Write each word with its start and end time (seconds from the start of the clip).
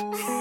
Yeah. 0.00 0.37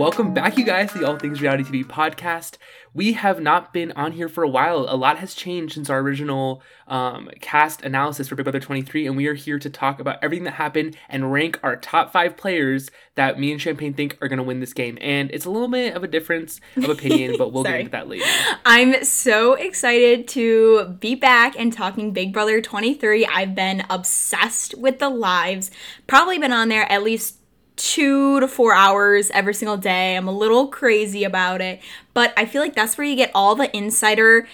Welcome 0.00 0.32
back, 0.32 0.56
you 0.56 0.64
guys, 0.64 0.92
to 0.92 0.98
the 0.98 1.06
All 1.06 1.18
Things 1.18 1.42
Reality 1.42 1.62
TV 1.62 1.84
podcast. 1.84 2.56
We 2.94 3.12
have 3.12 3.38
not 3.38 3.74
been 3.74 3.92
on 3.92 4.12
here 4.12 4.30
for 4.30 4.42
a 4.42 4.48
while. 4.48 4.86
A 4.88 4.96
lot 4.96 5.18
has 5.18 5.34
changed 5.34 5.74
since 5.74 5.90
our 5.90 5.98
original 5.98 6.62
um, 6.88 7.28
cast 7.42 7.82
analysis 7.82 8.26
for 8.26 8.34
Big 8.34 8.44
Brother 8.44 8.60
23, 8.60 9.06
and 9.06 9.14
we 9.14 9.26
are 9.26 9.34
here 9.34 9.58
to 9.58 9.68
talk 9.68 10.00
about 10.00 10.16
everything 10.22 10.44
that 10.44 10.54
happened 10.54 10.96
and 11.10 11.30
rank 11.30 11.60
our 11.62 11.76
top 11.76 12.14
five 12.14 12.38
players 12.38 12.90
that 13.14 13.38
me 13.38 13.52
and 13.52 13.60
Champagne 13.60 13.92
think 13.92 14.16
are 14.22 14.28
going 14.28 14.38
to 14.38 14.42
win 14.42 14.60
this 14.60 14.72
game. 14.72 14.96
And 15.02 15.30
it's 15.32 15.44
a 15.44 15.50
little 15.50 15.68
bit 15.68 15.94
of 15.94 16.02
a 16.02 16.08
difference 16.08 16.62
of 16.78 16.84
opinion, 16.88 17.34
but 17.36 17.52
we'll 17.52 17.64
get 17.64 17.80
into 17.80 17.92
that 17.92 18.08
later. 18.08 18.24
I'm 18.64 19.04
so 19.04 19.52
excited 19.52 20.26
to 20.28 20.96
be 20.98 21.14
back 21.14 21.56
and 21.58 21.74
talking 21.74 22.14
Big 22.14 22.32
Brother 22.32 22.62
23. 22.62 23.26
I've 23.26 23.54
been 23.54 23.84
obsessed 23.90 24.78
with 24.78 24.98
the 24.98 25.10
lives, 25.10 25.70
probably 26.06 26.38
been 26.38 26.52
on 26.54 26.70
there 26.70 26.90
at 26.90 27.02
least 27.02 27.39
two 27.76 28.40
to 28.40 28.48
four 28.48 28.74
hours 28.74 29.30
every 29.30 29.54
single 29.54 29.76
day. 29.76 30.16
I'm 30.16 30.28
a 30.28 30.32
little 30.32 30.68
crazy 30.68 31.24
about 31.24 31.60
it, 31.60 31.80
but 32.14 32.32
I 32.36 32.44
feel 32.44 32.62
like 32.62 32.74
that's 32.74 32.98
where 32.98 33.06
you 33.06 33.16
get 33.16 33.30
all 33.34 33.54
the 33.54 33.74
insider 33.76 34.46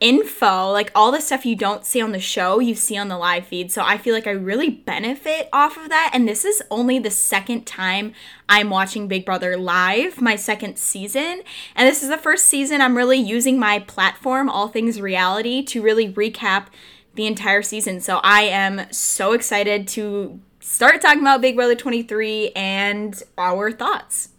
info, 0.00 0.70
like 0.70 0.92
all 0.94 1.10
the 1.10 1.20
stuff 1.20 1.44
you 1.44 1.56
don't 1.56 1.84
see 1.84 2.00
on 2.00 2.12
the 2.12 2.20
show, 2.20 2.60
you 2.60 2.74
see 2.74 2.96
on 2.96 3.08
the 3.08 3.18
live 3.18 3.46
feed. 3.46 3.72
So 3.72 3.82
I 3.82 3.98
feel 3.98 4.14
like 4.14 4.26
I 4.26 4.32
really 4.32 4.70
benefit 4.70 5.48
off 5.52 5.76
of 5.76 5.88
that. 5.88 6.10
And 6.14 6.28
this 6.28 6.44
is 6.44 6.62
only 6.70 6.98
the 6.98 7.10
second 7.10 7.66
time 7.66 8.12
I'm 8.48 8.70
watching 8.70 9.08
Big 9.08 9.24
Brother 9.24 9.56
live, 9.56 10.20
my 10.20 10.36
second 10.36 10.78
season. 10.78 11.42
And 11.74 11.88
this 11.88 12.02
is 12.02 12.08
the 12.08 12.16
first 12.16 12.44
season 12.44 12.80
I'm 12.80 12.96
really 12.96 13.18
using 13.18 13.58
my 13.58 13.80
platform, 13.80 14.48
All 14.48 14.68
Things 14.68 15.00
Reality, 15.00 15.64
to 15.64 15.82
really 15.82 16.12
recap 16.12 16.66
the 17.14 17.26
entire 17.26 17.62
season. 17.62 18.00
So 18.00 18.20
I 18.22 18.42
am 18.42 18.92
so 18.92 19.32
excited 19.32 19.88
to 19.88 20.38
start 20.68 21.00
talking 21.00 21.20
about 21.20 21.40
Big 21.40 21.56
Brother 21.56 21.74
23 21.74 22.50
and 22.54 23.20
our 23.36 23.72
thoughts. 23.72 24.30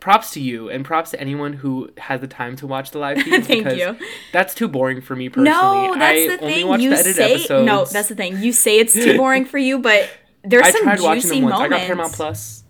Props 0.00 0.32
to 0.32 0.40
you 0.40 0.68
and 0.68 0.84
props 0.84 1.12
to 1.12 1.20
anyone 1.20 1.52
who 1.52 1.90
has 1.96 2.20
the 2.20 2.26
time 2.26 2.56
to 2.56 2.66
watch 2.66 2.90
the 2.90 2.98
live 2.98 3.18
feed. 3.22 3.44
Thank 3.46 3.76
you. 3.76 3.96
That's 4.32 4.52
too 4.54 4.66
boring 4.66 5.00
for 5.00 5.14
me 5.14 5.28
personally. 5.28 5.50
No, 5.52 5.94
that's 5.96 6.18
I 6.18 6.28
the 6.28 6.38
thing. 6.38 6.80
You 6.80 6.90
the 6.90 6.96
say 6.96 7.34
episodes. 7.34 7.66
no. 7.66 7.84
That's 7.84 8.08
the 8.08 8.16
thing. 8.16 8.38
You 8.42 8.52
say 8.52 8.78
it's 8.78 8.94
too 8.94 9.16
boring 9.18 9.44
for 9.44 9.58
you, 9.58 9.78
but 9.78 10.10
there's 10.42 10.64
I 10.66 10.70
some 10.72 10.82
tried 10.82 11.00
watching 11.00 11.22
juicy 11.22 11.34
them 11.36 11.42
once. 11.44 11.52
moments. 11.54 11.74
I 11.74 11.78
got 11.78 11.86
Paramount 11.86 12.12
Plus. 12.14 12.61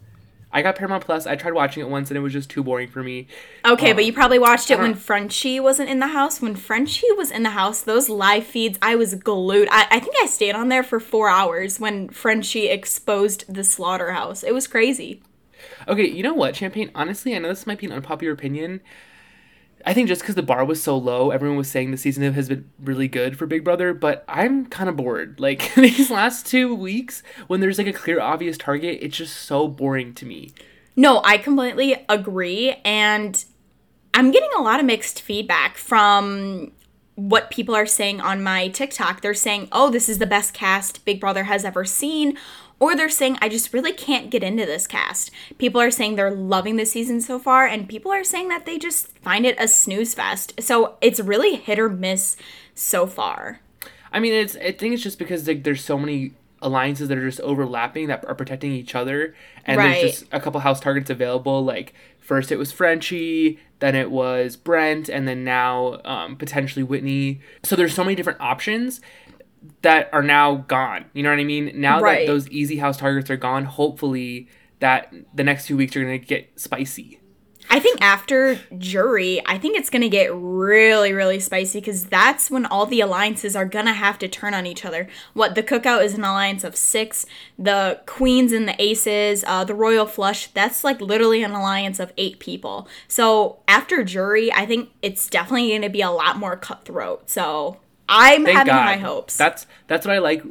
I 0.53 0.61
got 0.63 0.77
Paramount 0.77 1.05
Plus. 1.05 1.27
I 1.27 1.35
tried 1.37 1.55
watching 1.55 1.83
it 1.83 1.89
once 1.89 2.11
and 2.11 2.17
it 2.19 2.21
was 2.21 2.33
just 2.33 2.51
too 2.51 2.63
boring 2.63 2.89
for 2.89 3.03
me. 3.03 3.27
Okay, 3.65 3.91
Um, 3.91 3.97
but 3.97 4.05
you 4.05 4.13
probably 4.13 4.39
watched 4.39 4.71
it 4.71 4.79
when 4.79 4.93
don't- 4.93 5.01
Frenchie 5.01 5.59
wasn't 5.61 5.89
in 5.89 5.99
the 5.99 6.09
house. 6.09 6.43
When 6.43 6.55
Frenchie 6.57 7.11
was 7.17 7.31
in 7.31 7.43
the 7.43 7.51
house, 7.51 7.81
those 7.81 8.09
live 8.09 8.45
feeds, 8.47 8.79
I 8.83 8.95
was 8.95 9.15
glued. 9.15 9.69
I, 9.71 9.87
I 9.91 9.99
think 10.01 10.15
I 10.23 10.27
stayed 10.27 10.55
on 10.55 10.69
there 10.69 10.83
for 10.83 11.01
four 11.01 11.29
hours 11.29 11.81
when 11.81 12.09
Frenchie 12.11 12.69
exposed 12.69 13.45
the 13.53 13.65
slaughterhouse. 13.65 14.43
It 14.43 14.53
was 14.53 14.67
crazy. 14.67 15.23
Okay, 15.89 16.07
you 16.09 16.23
know 16.23 16.35
what, 16.35 16.55
Champagne? 16.57 16.91
Honestly, 16.95 17.35
I 17.35 17.39
know 17.39 17.49
this 17.49 17.67
might 17.67 17.79
be 17.79 17.87
an 17.87 17.93
unpopular 17.93 18.33
opinion. 18.35 18.81
I 19.85 19.95
think 19.95 20.09
just 20.09 20.21
because 20.23 20.35
the 20.35 20.43
bar 20.43 20.65
was 20.65 20.83
so 20.83 20.97
low, 20.97 21.31
everyone 21.31 21.57
was 21.57 21.69
saying 21.69 21.91
the 21.91 21.97
season 21.97 22.31
has 22.33 22.49
been 22.49 22.71
really 22.81 23.09
good 23.09 23.37
for 23.37 23.47
Big 23.47 23.65
Brother, 23.65 23.93
but 23.95 24.25
I'm 24.29 24.67
kind 24.67 24.89
of 24.89 24.97
bored. 24.97 25.41
Like, 25.43 25.75
these 25.75 26.09
last 26.11 26.47
two 26.47 26.73
weeks, 26.75 27.23
when 27.49 27.61
there's 27.61 27.77
like 27.77 27.89
a 27.89 27.93
clear, 27.93 28.21
obvious 28.21 28.57
target, 28.57 28.99
it's 29.03 29.17
just 29.17 29.37
so 29.37 29.67
boring 29.67 30.15
to 30.15 30.25
me. 30.25 30.53
No, 30.95 31.21
I 31.25 31.37
completely 31.37 32.05
agree. 32.09 32.77
And 32.85 33.45
I'm 34.15 34.31
getting 34.31 34.51
a 34.57 34.63
lot 34.63 34.79
of 34.79 34.87
mixed 34.87 35.21
feedback 35.21 35.77
from 35.77 36.73
what 37.15 37.51
people 37.51 37.75
are 37.75 37.87
saying 37.87 38.21
on 38.21 38.43
my 38.43 38.69
TikTok. 38.69 39.21
They're 39.21 39.35
saying, 39.35 39.69
oh, 39.73 39.91
this 39.91 40.09
is 40.09 40.19
the 40.19 40.27
best 40.27 40.55
cast 40.55 41.05
Big 41.05 41.21
Brother 41.21 41.45
has 41.45 41.65
ever 41.65 41.85
seen. 41.85 42.39
Or 42.83 42.97
they're 42.97 43.09
saying, 43.09 43.39
I 43.41 43.49
just 43.49 43.73
really 43.73 43.93
can't 43.93 44.29
get 44.29 44.43
into 44.43 44.67
this 44.67 44.89
cast. 44.89 45.31
People 45.57 45.81
are 45.81 45.93
saying 45.93 46.17
they're 46.17 46.33
loving 46.35 46.75
the 46.75 46.85
season 46.85 47.21
so 47.21 47.39
far, 47.39 47.65
and 47.65 47.89
people 47.89 48.11
are 48.11 48.25
saying 48.25 48.49
that 48.49 48.67
they 48.67 48.77
just 48.77 49.17
find 49.19 49.47
it 49.47 49.55
a 49.57 49.69
snooze 49.69 50.15
fest. 50.15 50.55
So 50.61 50.97
it's 51.01 51.21
really 51.21 51.55
hit 51.55 51.79
or 51.79 51.89
miss 51.89 52.37
so 52.75 53.07
far. 53.07 53.61
I 54.13 54.19
mean, 54.19 54.33
it's 54.33 54.57
I 54.57 54.73
think 54.73 54.95
it's 54.95 55.03
just 55.05 55.21
because 55.21 55.47
like 55.47 55.63
there's 55.63 55.85
so 55.85 55.97
many 55.97 56.33
alliances 56.61 57.09
that 57.09 57.19
are 57.19 57.25
just 57.29 57.41
overlapping 57.43 58.09
that 58.09 58.25
are 58.27 58.35
protecting 58.35 58.73
each 58.73 58.97
other, 58.97 59.33
and 59.65 59.79
Right. 59.79 60.01
there's 60.01 60.19
just 60.21 60.25
a 60.33 60.41
couple 60.41 60.59
house 60.61 60.81
targets 60.81 61.09
available. 61.09 61.65
Like 61.65 61.95
first 62.19 62.51
it 62.51 62.57
was 62.57 62.73
Frenchie, 62.73 63.61
then 63.79 63.95
it 63.95 64.11
was 64.11 64.57
Brent, 64.57 65.09
and 65.09 65.27
then 65.29 65.45
now 65.45 66.01
um, 66.05 66.37
potentially 66.37 66.83
Whitney. 66.83 67.41
So 67.63 67.77
there's 67.77 67.95
so 67.95 68.03
many 68.03 68.17
different 68.17 68.41
options 68.41 69.01
that 69.83 70.09
are 70.13 70.23
now 70.23 70.57
gone. 70.69 71.07
You 71.13 71.23
know 71.23 71.31
what 71.31 71.39
I 71.39 71.45
mean? 71.45 71.73
Now 71.75 72.01
Right. 72.01 72.27
that 72.27 72.33
those 72.33 72.49
easy 72.49 72.77
house 72.77 72.97
targets 72.97 73.31
are 73.31 73.37
gone, 73.37 73.65
hopefully 73.65 74.49
that 74.81 75.13
the 75.35 75.45
next 75.45 75.67
two 75.67 75.77
weeks 75.77 75.97
are 75.97 76.03
gonna 76.03 76.19
get 76.19 76.59
spicy. 76.59 77.21
I 77.71 77.79
think 77.79 78.03
after 78.03 78.59
jury, 78.77 79.41
I 79.47 79.57
think 79.57 79.79
it's 79.79 79.89
going 79.89 80.03
to 80.03 80.09
get 80.09 80.35
really, 80.35 81.13
really 81.13 81.41
spicy 81.41 81.81
because 81.81 82.05
that's 82.05 82.51
when 82.51 82.67
all 82.67 82.87
the 82.87 83.01
alliances 83.01 83.57
are 83.57 83.65
going 83.65 83.87
to 83.87 83.93
have 83.93 84.19
to 84.19 84.29
turn 84.29 84.53
on 84.53 84.67
each 84.67 84.85
other. 84.85 85.09
What 85.33 85.55
the 85.55 85.63
cookout 85.63 86.05
is 86.05 86.15
an 86.15 86.25
alliance 86.25 86.65
of 86.65 86.77
six, 86.77 87.25
the 87.59 88.01
queens 88.05 88.53
and 88.53 88.69
the 88.69 88.81
aces, 88.83 89.45
uh, 89.47 89.65
the 89.65 89.75
royal 89.75 90.07
flush, 90.07 90.49
that's 90.49 90.85
like 90.85 91.01
literally 91.01 91.43
an 91.43 91.53
alliance 91.53 91.99
of 91.99 92.13
eight 92.19 92.39
people. 92.41 92.89
So 93.09 93.61
after 93.69 94.03
jury, 94.05 94.53
I 94.53 94.67
think 94.67 94.91
it's 95.01 95.29
definitely 95.29 95.69
going 95.69 95.83
to 95.83 95.89
be 95.89 96.03
a 96.03 96.11
lot 96.11 96.37
more 96.37 96.57
cutthroat. 96.57 97.31
So 97.31 97.79
I'm 98.09 98.45
Thank 98.45 98.57
having 98.59 98.73
God. 98.75 98.83
high 98.83 98.97
hopes. 98.97 99.37
That's 99.37 99.67
that's 99.87 100.07
what 100.07 100.15
I 100.15 100.19
like. 100.19 100.43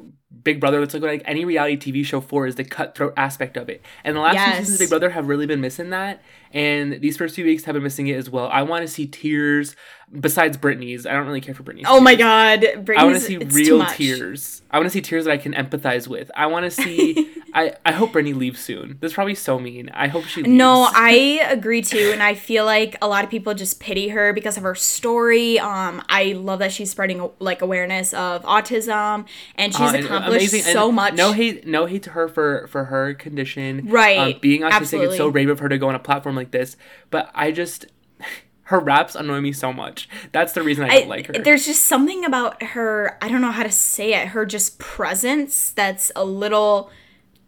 Big 0.43 0.59
Brother. 0.59 0.79
That's 0.79 0.93
like 0.93 1.03
what 1.03 1.11
like 1.11 1.21
any 1.25 1.45
reality 1.45 1.77
TV 1.91 2.03
show 2.05 2.19
for 2.21 2.47
is 2.47 2.55
the 2.55 2.63
cutthroat 2.63 3.13
aspect 3.15 3.57
of 3.57 3.69
it. 3.69 3.81
And 4.03 4.15
the 4.15 4.21
last 4.21 4.33
Yes. 4.35 4.49
two 4.57 4.63
seasons 4.63 4.75
of 4.75 4.79
Big 4.85 4.89
Brother 4.89 5.09
have 5.11 5.27
really 5.27 5.45
been 5.45 5.61
missing 5.61 5.91
that. 5.91 6.21
And 6.51 6.93
these 7.01 7.15
first 7.15 7.35
few 7.35 7.45
weeks 7.45 7.65
have 7.65 7.73
been 7.73 7.83
missing 7.83 8.07
it 8.07 8.15
as 8.15 8.29
well. 8.29 8.47
I 8.51 8.63
want 8.63 8.81
to 8.81 8.87
see 8.87 9.05
tears. 9.05 9.75
Besides 10.19 10.57
Britini's, 10.57 11.05
I 11.05 11.13
don't 11.13 11.27
really 11.27 11.41
care 11.41 11.53
for 11.53 11.63
Britini's. 11.63 11.85
oh 11.87 11.99
my 12.01 12.15
tears. 12.15 12.19
God. 12.19 12.65
I 12.97 13.03
want 13.03 13.15
to 13.17 13.21
see 13.21 13.37
real 13.37 13.85
tears. 13.85 14.61
I 14.71 14.77
want 14.77 14.87
to 14.87 14.89
see 14.91 15.01
tears 15.01 15.25
that 15.25 15.31
I 15.31 15.37
can 15.37 15.53
empathize 15.53 16.07
with. 16.07 16.31
I 16.35 16.47
want 16.47 16.65
to 16.65 16.71
see. 16.71 17.29
I 17.53 17.73
I 17.85 17.91
hope 17.91 18.13
Britini 18.13 18.35
leaves 18.35 18.59
soon. 18.59 18.97
That's 19.01 19.13
probably 19.13 19.35
so 19.35 19.59
mean. 19.59 19.89
I 19.93 20.07
hope 20.07 20.25
she 20.25 20.41
leaves. 20.43 20.53
No, 20.55 20.87
I 20.93 21.41
agree 21.49 21.81
too, 21.81 22.11
and 22.13 22.21
I 22.23 22.33
feel 22.35 22.65
like 22.65 22.95
a 23.01 23.07
lot 23.07 23.23
of 23.23 23.29
people 23.29 23.53
just 23.53 23.79
pity 23.79 24.09
her 24.09 24.33
because 24.33 24.57
of 24.57 24.63
her 24.63 24.75
story. 24.75 25.59
Um, 25.59 26.01
I 26.09 26.33
love 26.33 26.59
that 26.59 26.71
she's 26.71 26.91
spreading 26.91 27.29
like 27.39 27.61
awareness 27.61 28.13
of 28.13 28.43
autism, 28.43 29.25
and 29.55 29.73
she's 29.73 29.93
Uh, 29.93 29.97
accomplished 29.97 30.63
so 30.63 30.87
and 30.87 30.95
much. 30.95 31.13
No 31.15 31.31
hate, 31.33 31.65
no 31.67 31.85
hate 31.85 32.03
to 32.03 32.11
her 32.11 32.27
for 32.27 32.67
for 32.67 32.85
her 32.85 33.13
condition. 33.13 33.87
Right, 33.87 34.17
Um, 34.17 34.39
being 34.41 34.61
autistic, 34.61 34.71
absolutely. 34.71 35.07
it's 35.09 35.17
so 35.17 35.31
brave 35.31 35.49
of 35.49 35.59
her 35.59 35.69
to 35.69 35.77
go 35.77 35.89
on 35.89 35.95
a 35.95 35.99
platform 35.99 36.35
like 36.35 36.51
this. 36.51 36.77
But 37.09 37.29
I 37.35 37.51
just, 37.51 37.85
her 38.63 38.79
raps 38.79 39.15
annoy 39.15 39.41
me 39.41 39.51
so 39.51 39.73
much. 39.73 40.07
That's 40.31 40.53
the 40.53 40.63
reason 40.63 40.85
I 40.85 40.89
don't 40.89 41.03
I- 41.03 41.07
like 41.07 41.27
her. 41.27 41.33
There's 41.33 41.65
just 41.65 41.83
something 41.83 42.23
about 42.23 42.61
her. 42.63 43.17
I 43.21 43.27
don't 43.27 43.41
know 43.41 43.51
how 43.51 43.63
to 43.63 43.71
say 43.71 44.13
it. 44.13 44.29
Her 44.29 44.45
just 44.45 44.79
presence 44.79 45.71
that's 45.71 46.11
a 46.15 46.23
little 46.23 46.89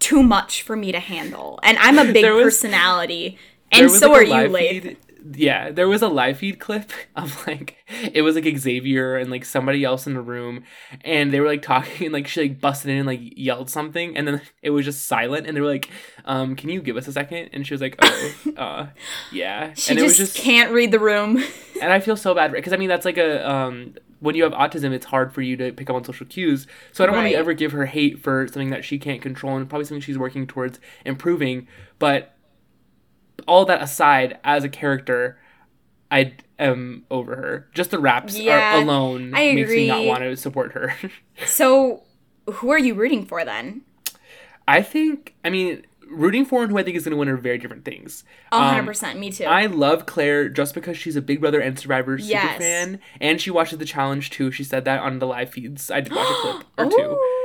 too 0.04 0.22
much 0.24 0.62
for 0.64 0.76
me 0.76 0.92
to 0.92 1.00
handle, 1.00 1.60
and 1.64 1.78
I'm 1.80 1.98
a 1.98 2.12
big 2.18 2.26
was- 2.26 2.44
personality, 2.44 3.38
and 3.72 3.90
so 3.90 4.12
like, 4.12 4.30
are 4.30 4.48
you, 4.48 4.82
feed- 4.82 4.98
Yeah, 5.36 5.72
there 5.72 5.88
was 5.88 6.02
a 6.02 6.10
live 6.10 6.38
feed 6.40 6.60
clip 6.60 6.92
of 7.16 7.48
like 7.48 7.78
it 8.12 8.22
was 8.24 8.36
like 8.36 8.58
Xavier 8.58 9.16
and 9.18 9.32
like 9.32 9.46
somebody 9.46 9.84
else 9.86 10.06
in 10.06 10.14
the 10.14 10.22
room, 10.22 10.64
and 11.06 11.32
they 11.32 11.40
were 11.40 11.48
like 11.48 11.62
talking 11.62 12.08
and 12.08 12.14
like 12.14 12.28
she 12.28 12.42
like 12.42 12.60
busted 12.60 12.92
in 12.92 12.98
and 12.98 13.08
like 13.08 13.22
yelled 13.38 13.70
something, 13.70 14.18
and 14.18 14.28
then 14.28 14.42
it 14.62 14.72
was 14.72 14.84
just 14.86 15.08
silent, 15.08 15.48
and 15.48 15.56
they 15.56 15.62
were 15.62 15.68
like, 15.78 15.90
um, 16.26 16.56
"Can 16.56 16.70
you 16.70 16.82
give 16.82 16.98
us 16.98 17.08
a 17.08 17.14
second? 17.14 17.50
And 17.54 17.66
she 17.66 17.74
was 17.74 17.82
like, 17.82 17.96
"Oh, 18.02 18.34
uh, 18.58 18.88
yeah," 19.32 19.74
She 19.76 19.92
and 19.92 20.00
just, 20.00 20.00
it 20.00 20.04
was 20.04 20.18
just 20.18 20.36
can't 20.36 20.72
read 20.72 20.92
the 20.92 21.00
room. 21.00 21.42
and 21.82 21.92
I 21.94 22.00
feel 22.02 22.18
so 22.18 22.36
bad 22.36 22.52
because 22.52 22.74
I 22.74 22.78
mean 22.78 22.90
that's 22.90 23.06
like 23.06 23.18
a 23.18 23.50
um 23.50 23.96
when 24.24 24.36
you 24.36 24.44
have 24.44 24.54
autism, 24.54 24.94
it's 24.94 25.06
hard 25.06 25.34
for 25.34 25.42
you 25.42 25.58
to 25.58 25.74
pick 25.74 25.90
up 25.90 25.98
on 25.98 26.04
social 26.06 26.26
cues. 26.26 26.66
So 26.94 27.04
I 27.04 27.08
don't 27.08 27.16
want 27.18 27.28
to 27.28 27.36
ever 27.36 27.52
give 27.54 27.74
her 27.74 27.86
hate 27.86 28.24
for 28.24 28.48
something 28.48 28.70
that 28.70 28.86
she 28.86 28.98
can't 28.98 29.22
control 29.22 29.58
and 29.58 29.70
probably 29.70 29.86
something 29.86 30.02
she's 30.02 30.18
working 30.18 30.48
towards 30.48 30.80
improving. 31.06 31.68
But 32.00 32.34
all 33.48 33.66
that 33.66 33.82
aside, 33.82 34.40
as 34.46 34.64
a 34.64 34.70
character, 34.70 35.38
I 36.10 36.36
am 36.58 37.04
over 37.12 37.36
her. 37.36 37.68
Just 37.74 37.92
the 37.92 38.00
raps 38.00 38.38
Yeah, 38.40 38.78
are 38.78 38.82
alone 38.82 39.34
I 39.36 39.54
makes 39.54 39.70
me 39.70 39.88
not 39.88 40.06
want 40.06 40.22
to 40.22 40.38
support 40.38 40.72
her. 40.72 40.96
so, 41.46 42.04
who 42.50 42.70
are 42.72 42.80
you 42.80 42.94
rooting 42.94 43.26
for 43.26 43.44
then? 43.44 43.82
I 44.66 44.82
think, 44.82 45.36
I 45.44 45.50
mean, 45.50 45.86
rooting 46.14 46.46
for 46.46 46.64
and 46.64 46.72
who 46.72 46.78
I 46.78 46.84
think 46.84 46.96
is 46.98 47.04
going 47.04 47.12
to 47.12 47.18
win 47.18 47.30
are 47.30 47.38
very 47.38 47.58
different 47.58 47.86
things. 47.86 48.24
Um, 48.52 48.64
hundred 48.64 48.86
percent, 48.86 49.20
me 49.20 49.32
too. 49.32 49.46
I 49.46 49.66
love 49.66 50.06
Claire 50.06 50.50
just 50.50 50.74
because 50.74 50.98
she's 50.98 51.16
a 51.16 51.22
Big 51.22 51.42
Brother 51.42 51.60
and 51.60 51.78
Survivor 51.78 52.18
super 52.18 52.30
Yes. 52.32 52.58
fan, 52.60 53.00
and 53.20 53.40
she 53.42 53.52
watches 53.52 53.78
the 53.80 53.86
challenge 53.86 54.30
too. 54.30 54.52
She 54.52 54.64
said 54.64 54.86
that 54.86 55.00
on 55.02 55.20
the 55.20 55.28
live 55.28 55.50
feeds. 55.52 55.90
I 55.92 56.02
did 56.02 56.14
watch 56.14 56.28
a 56.30 56.34
clip 56.42 56.66
or 56.78 56.86
two. 56.90 56.98
Ooh. 57.02 57.40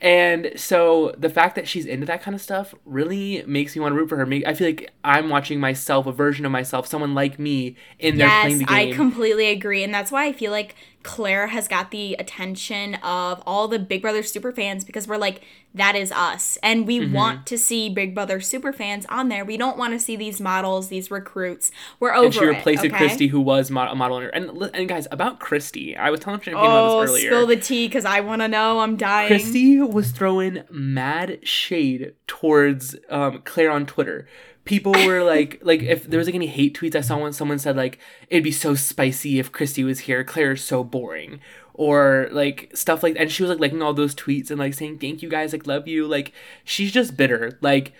And 0.00 0.52
so 0.56 1.14
the 1.16 1.30
fact 1.30 1.54
that 1.54 1.66
she's 1.66 1.86
into 1.86 2.04
that 2.06 2.20
kind 2.20 2.34
of 2.34 2.40
stuff 2.42 2.74
really 2.84 3.42
makes 3.46 3.74
me 3.74 3.80
want 3.80 3.92
to 3.94 3.96
root 3.96 4.08
for 4.08 4.16
her. 4.16 4.26
I 4.46 4.52
feel 4.52 4.66
like 4.68 4.92
I'm 5.02 5.30
watching 5.30 5.60
myself, 5.60 6.06
a 6.06 6.12
version 6.12 6.44
of 6.44 6.52
myself, 6.52 6.86
someone 6.86 7.14
like 7.14 7.38
me 7.38 7.76
in 7.98 8.18
there 8.18 8.28
playing 8.28 8.60
Yes, 8.60 8.68
the 8.68 8.74
I 8.74 8.92
completely 8.92 9.46
agree, 9.48 9.82
and 9.82 9.94
that's 9.94 10.12
why 10.12 10.26
I 10.26 10.32
feel 10.32 10.50
like 10.50 10.74
Claire 11.04 11.46
has 11.48 11.68
got 11.68 11.90
the 11.92 12.14
attention 12.18 12.96
of 12.96 13.40
all 13.46 13.68
the 13.68 13.78
Big 13.78 14.02
Brother 14.02 14.22
super 14.24 14.50
fans 14.50 14.84
because 14.84 15.06
we're 15.06 15.16
like, 15.18 15.42
that 15.74 15.94
is 15.94 16.10
us. 16.10 16.58
And 16.62 16.86
we 16.86 16.98
Mm-hmm. 17.00 17.12
want 17.12 17.46
to 17.46 17.58
see 17.58 17.88
Big 17.90 18.14
Brother 18.14 18.40
super 18.40 18.72
fans 18.72 19.04
on 19.08 19.28
there. 19.28 19.44
We 19.44 19.56
don't 19.56 19.76
want 19.76 19.92
to 19.92 19.98
see 20.00 20.16
these 20.16 20.40
models, 20.40 20.88
these 20.88 21.10
recruits. 21.10 21.70
We're 22.00 22.14
over 22.14 22.24
and 22.26 22.34
she 22.34 22.44
replaced 22.46 22.84
it, 22.84 22.92
okay? 22.92 23.06
Christy, 23.06 23.26
who 23.28 23.40
was 23.40 23.70
a 23.70 23.72
model. 23.72 24.18
And 24.18 24.50
and 24.74 24.88
guys, 24.88 25.06
about 25.10 25.40
Christy, 25.40 25.96
I 25.96 26.10
was 26.10 26.20
telling 26.20 26.40
Champagne 26.40 26.64
about 26.64 26.90
Oh, 26.90 27.00
this 27.02 27.10
earlier. 27.10 27.28
spill 27.30 27.46
the 27.46 27.56
tea 27.56 27.86
because 27.86 28.04
I 28.04 28.20
want 28.20 28.42
to 28.42 28.48
know. 28.48 28.80
I'm 28.80 28.96
dying. 28.96 29.28
Christy 29.28 29.80
was 29.80 30.10
throwing 30.10 30.62
mad 30.70 31.46
shade 31.46 32.14
towards 32.26 32.96
um, 33.10 33.42
Claire 33.44 33.70
on 33.70 33.84
Twitter. 33.86 34.26
People 34.64 34.92
were 34.92 35.22
like, 35.22 35.60
like 35.62 35.82
if 35.82 36.04
there 36.04 36.18
was 36.18 36.26
like 36.26 36.34
any 36.34 36.46
hate 36.46 36.76
tweets, 36.76 36.94
I 36.94 37.02
saw 37.02 37.18
when 37.18 37.32
Someone 37.32 37.58
said 37.58 37.76
like 37.76 37.98
it'd 38.30 38.44
be 38.44 38.52
so 38.52 38.74
spicy 38.74 39.38
if 39.38 39.52
Christy 39.52 39.84
was 39.84 40.00
here. 40.00 40.24
Claire's 40.24 40.64
so 40.64 40.82
boring, 40.82 41.40
or 41.74 42.28
like 42.32 42.70
stuff 42.74 43.02
like. 43.02 43.16
And 43.18 43.30
she 43.30 43.42
was 43.42 43.50
like 43.50 43.60
liking 43.60 43.82
all 43.82 43.92
those 43.92 44.14
tweets 44.14 44.50
and 44.50 44.58
like 44.58 44.74
saying 44.74 44.98
thank 44.98 45.22
you 45.22 45.28
guys, 45.28 45.52
like 45.52 45.66
love 45.66 45.86
you. 45.86 46.06
Like 46.06 46.32
she's 46.64 46.92
just 46.92 47.16
bitter. 47.16 47.58
Like 47.60 47.92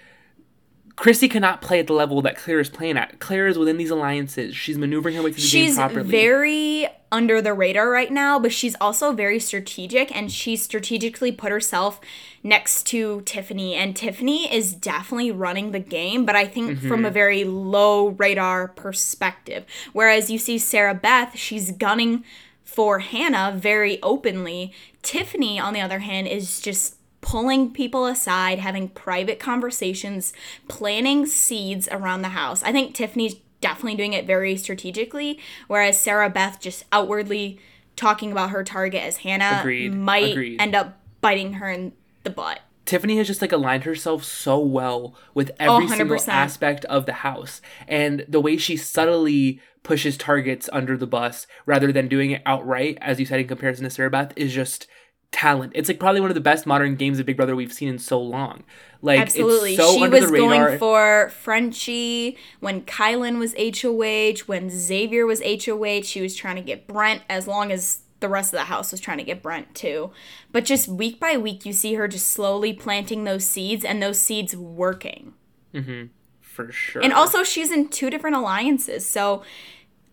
Christy 0.96 1.28
cannot 1.28 1.60
play 1.60 1.80
at 1.80 1.88
the 1.88 1.92
level 1.92 2.22
that 2.22 2.36
Claire 2.36 2.60
is 2.60 2.68
playing 2.70 2.96
at. 2.96 3.18
Claire 3.18 3.48
is 3.48 3.58
within 3.58 3.78
these 3.78 3.90
alliances. 3.90 4.54
She's 4.54 4.78
maneuvering 4.78 5.16
her 5.16 5.22
way 5.22 5.32
through 5.32 5.42
the 5.42 5.50
game 5.66 5.74
properly. 5.74 6.02
she's 6.04 6.10
very 6.10 6.86
under 7.10 7.42
the 7.42 7.52
radar 7.52 7.90
right 7.90 8.12
now, 8.12 8.38
but 8.38 8.52
she's 8.52 8.76
also 8.80 9.12
very 9.12 9.40
strategic 9.40 10.14
and 10.14 10.30
she 10.30 10.56
strategically 10.56 11.32
put 11.32 11.50
herself 11.50 12.00
next 12.44 12.84
to 12.88 13.22
Tiffany. 13.22 13.74
And 13.74 13.96
Tiffany 13.96 14.52
is 14.52 14.72
definitely 14.72 15.32
running 15.32 15.72
the 15.72 15.80
game, 15.80 16.24
but 16.24 16.36
I 16.36 16.46
think 16.46 16.64
Mm-hmm. 16.78 16.88
from 16.88 17.04
a 17.04 17.10
very 17.10 17.42
low 17.44 18.08
radar 18.08 18.68
perspective. 18.68 19.64
Whereas 19.92 20.30
you 20.30 20.38
see 20.38 20.58
Sarah 20.58 20.94
Beth, 20.94 21.36
she's 21.36 21.72
gunning 21.72 22.24
for 22.64 23.00
Hannah 23.00 23.52
very 23.56 24.00
openly. 24.02 24.72
Tiffany, 25.02 25.58
on 25.58 25.74
the 25.74 25.80
other 25.80 25.98
hand, 26.00 26.26
is 26.28 26.60
just 26.60 26.96
pulling 27.24 27.72
people 27.72 28.04
aside, 28.04 28.58
having 28.58 28.86
private 28.86 29.40
conversations, 29.40 30.34
planting 30.68 31.24
seeds 31.24 31.88
around 31.90 32.20
the 32.20 32.28
house. 32.28 32.62
I 32.62 32.70
think 32.70 32.94
Tiffany's 32.94 33.36
definitely 33.62 33.96
doing 33.96 34.12
it 34.12 34.26
very 34.26 34.58
strategically, 34.58 35.40
whereas 35.66 35.98
Sarah 35.98 36.28
Beth 36.28 36.60
just 36.60 36.84
outwardly 36.92 37.58
talking 37.96 38.30
about 38.30 38.50
her 38.50 38.62
target 38.62 39.02
as 39.02 39.18
Hannah 39.18 39.60
Agreed. 39.60 39.94
might 39.94 40.32
Agreed. 40.32 40.60
end 40.60 40.74
up 40.74 41.00
biting 41.22 41.54
her 41.54 41.70
in 41.70 41.94
the 42.24 42.30
butt. 42.30 42.60
Tiffany 42.84 43.16
has 43.16 43.26
just 43.26 43.40
like 43.40 43.52
aligned 43.52 43.84
herself 43.84 44.22
so 44.22 44.58
well 44.58 45.16
with 45.32 45.50
every 45.58 45.88
single 45.88 46.18
oh, 46.20 46.30
aspect 46.30 46.84
of 46.84 47.06
the 47.06 47.14
house. 47.14 47.62
And 47.88 48.26
the 48.28 48.40
way 48.40 48.58
she 48.58 48.76
subtly 48.76 49.62
pushes 49.82 50.18
targets 50.18 50.68
under 50.74 50.94
the 50.98 51.06
bus 51.06 51.46
rather 51.64 51.90
than 51.90 52.08
doing 52.08 52.32
it 52.32 52.42
outright, 52.44 52.98
as 53.00 53.18
you 53.18 53.24
said 53.24 53.40
in 53.40 53.48
comparison 53.48 53.84
to 53.84 53.90
Sarah 53.90 54.10
Beth, 54.10 54.34
is 54.36 54.52
just 54.52 54.86
talent. 55.34 55.72
It's 55.74 55.88
like 55.88 55.98
probably 55.98 56.20
one 56.20 56.30
of 56.30 56.34
the 56.34 56.40
best 56.40 56.64
modern 56.64 56.94
games 56.94 57.18
of 57.18 57.26
Big 57.26 57.36
Brother 57.36 57.56
we've 57.56 57.72
seen 57.72 57.88
in 57.88 57.98
so 57.98 58.20
long. 58.20 58.62
Like 59.02 59.20
Absolutely. 59.20 59.74
it's 59.74 59.82
so 59.82 59.98
she 59.98 60.08
was 60.08 60.30
going 60.30 60.78
for 60.78 61.30
Frenchie 61.30 62.38
when 62.60 62.82
Kyland 62.82 63.38
was 63.38 63.52
HOH, 63.58 64.46
when 64.46 64.70
Xavier 64.70 65.26
was 65.26 65.42
HOH. 65.42 66.02
She 66.04 66.20
was 66.22 66.36
trying 66.36 66.56
to 66.56 66.62
get 66.62 66.86
Brent 66.86 67.22
as 67.28 67.46
long 67.48 67.72
as 67.72 68.00
the 68.20 68.28
rest 68.28 68.54
of 68.54 68.58
the 68.60 68.64
house 68.66 68.92
was 68.92 69.00
trying 69.00 69.18
to 69.18 69.24
get 69.24 69.42
Brent 69.42 69.74
too. 69.74 70.10
But 70.52 70.64
just 70.64 70.88
week 70.88 71.18
by 71.20 71.36
week, 71.36 71.66
you 71.66 71.72
see 71.72 71.94
her 71.94 72.08
just 72.08 72.28
slowly 72.30 72.72
planting 72.72 73.24
those 73.24 73.44
seeds 73.44 73.84
and 73.84 74.02
those 74.02 74.18
seeds 74.20 74.56
working. 74.56 75.34
Mhm. 75.74 76.10
for 76.40 76.70
sure. 76.70 77.02
And 77.02 77.12
also, 77.12 77.42
she's 77.42 77.72
in 77.72 77.88
two 77.88 78.10
different 78.10 78.36
alliances. 78.36 79.04
So 79.04 79.42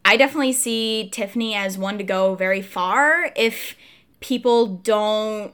I 0.03 0.17
definitely 0.17 0.53
see 0.53 1.07
Tiffany 1.13 1.53
as 1.53 1.77
one 1.77 1.99
to 1.99 2.03
go 2.03 2.33
very 2.33 2.63
far 2.63 3.31
if 3.35 3.75
people 4.21 4.67
don't 4.67 5.53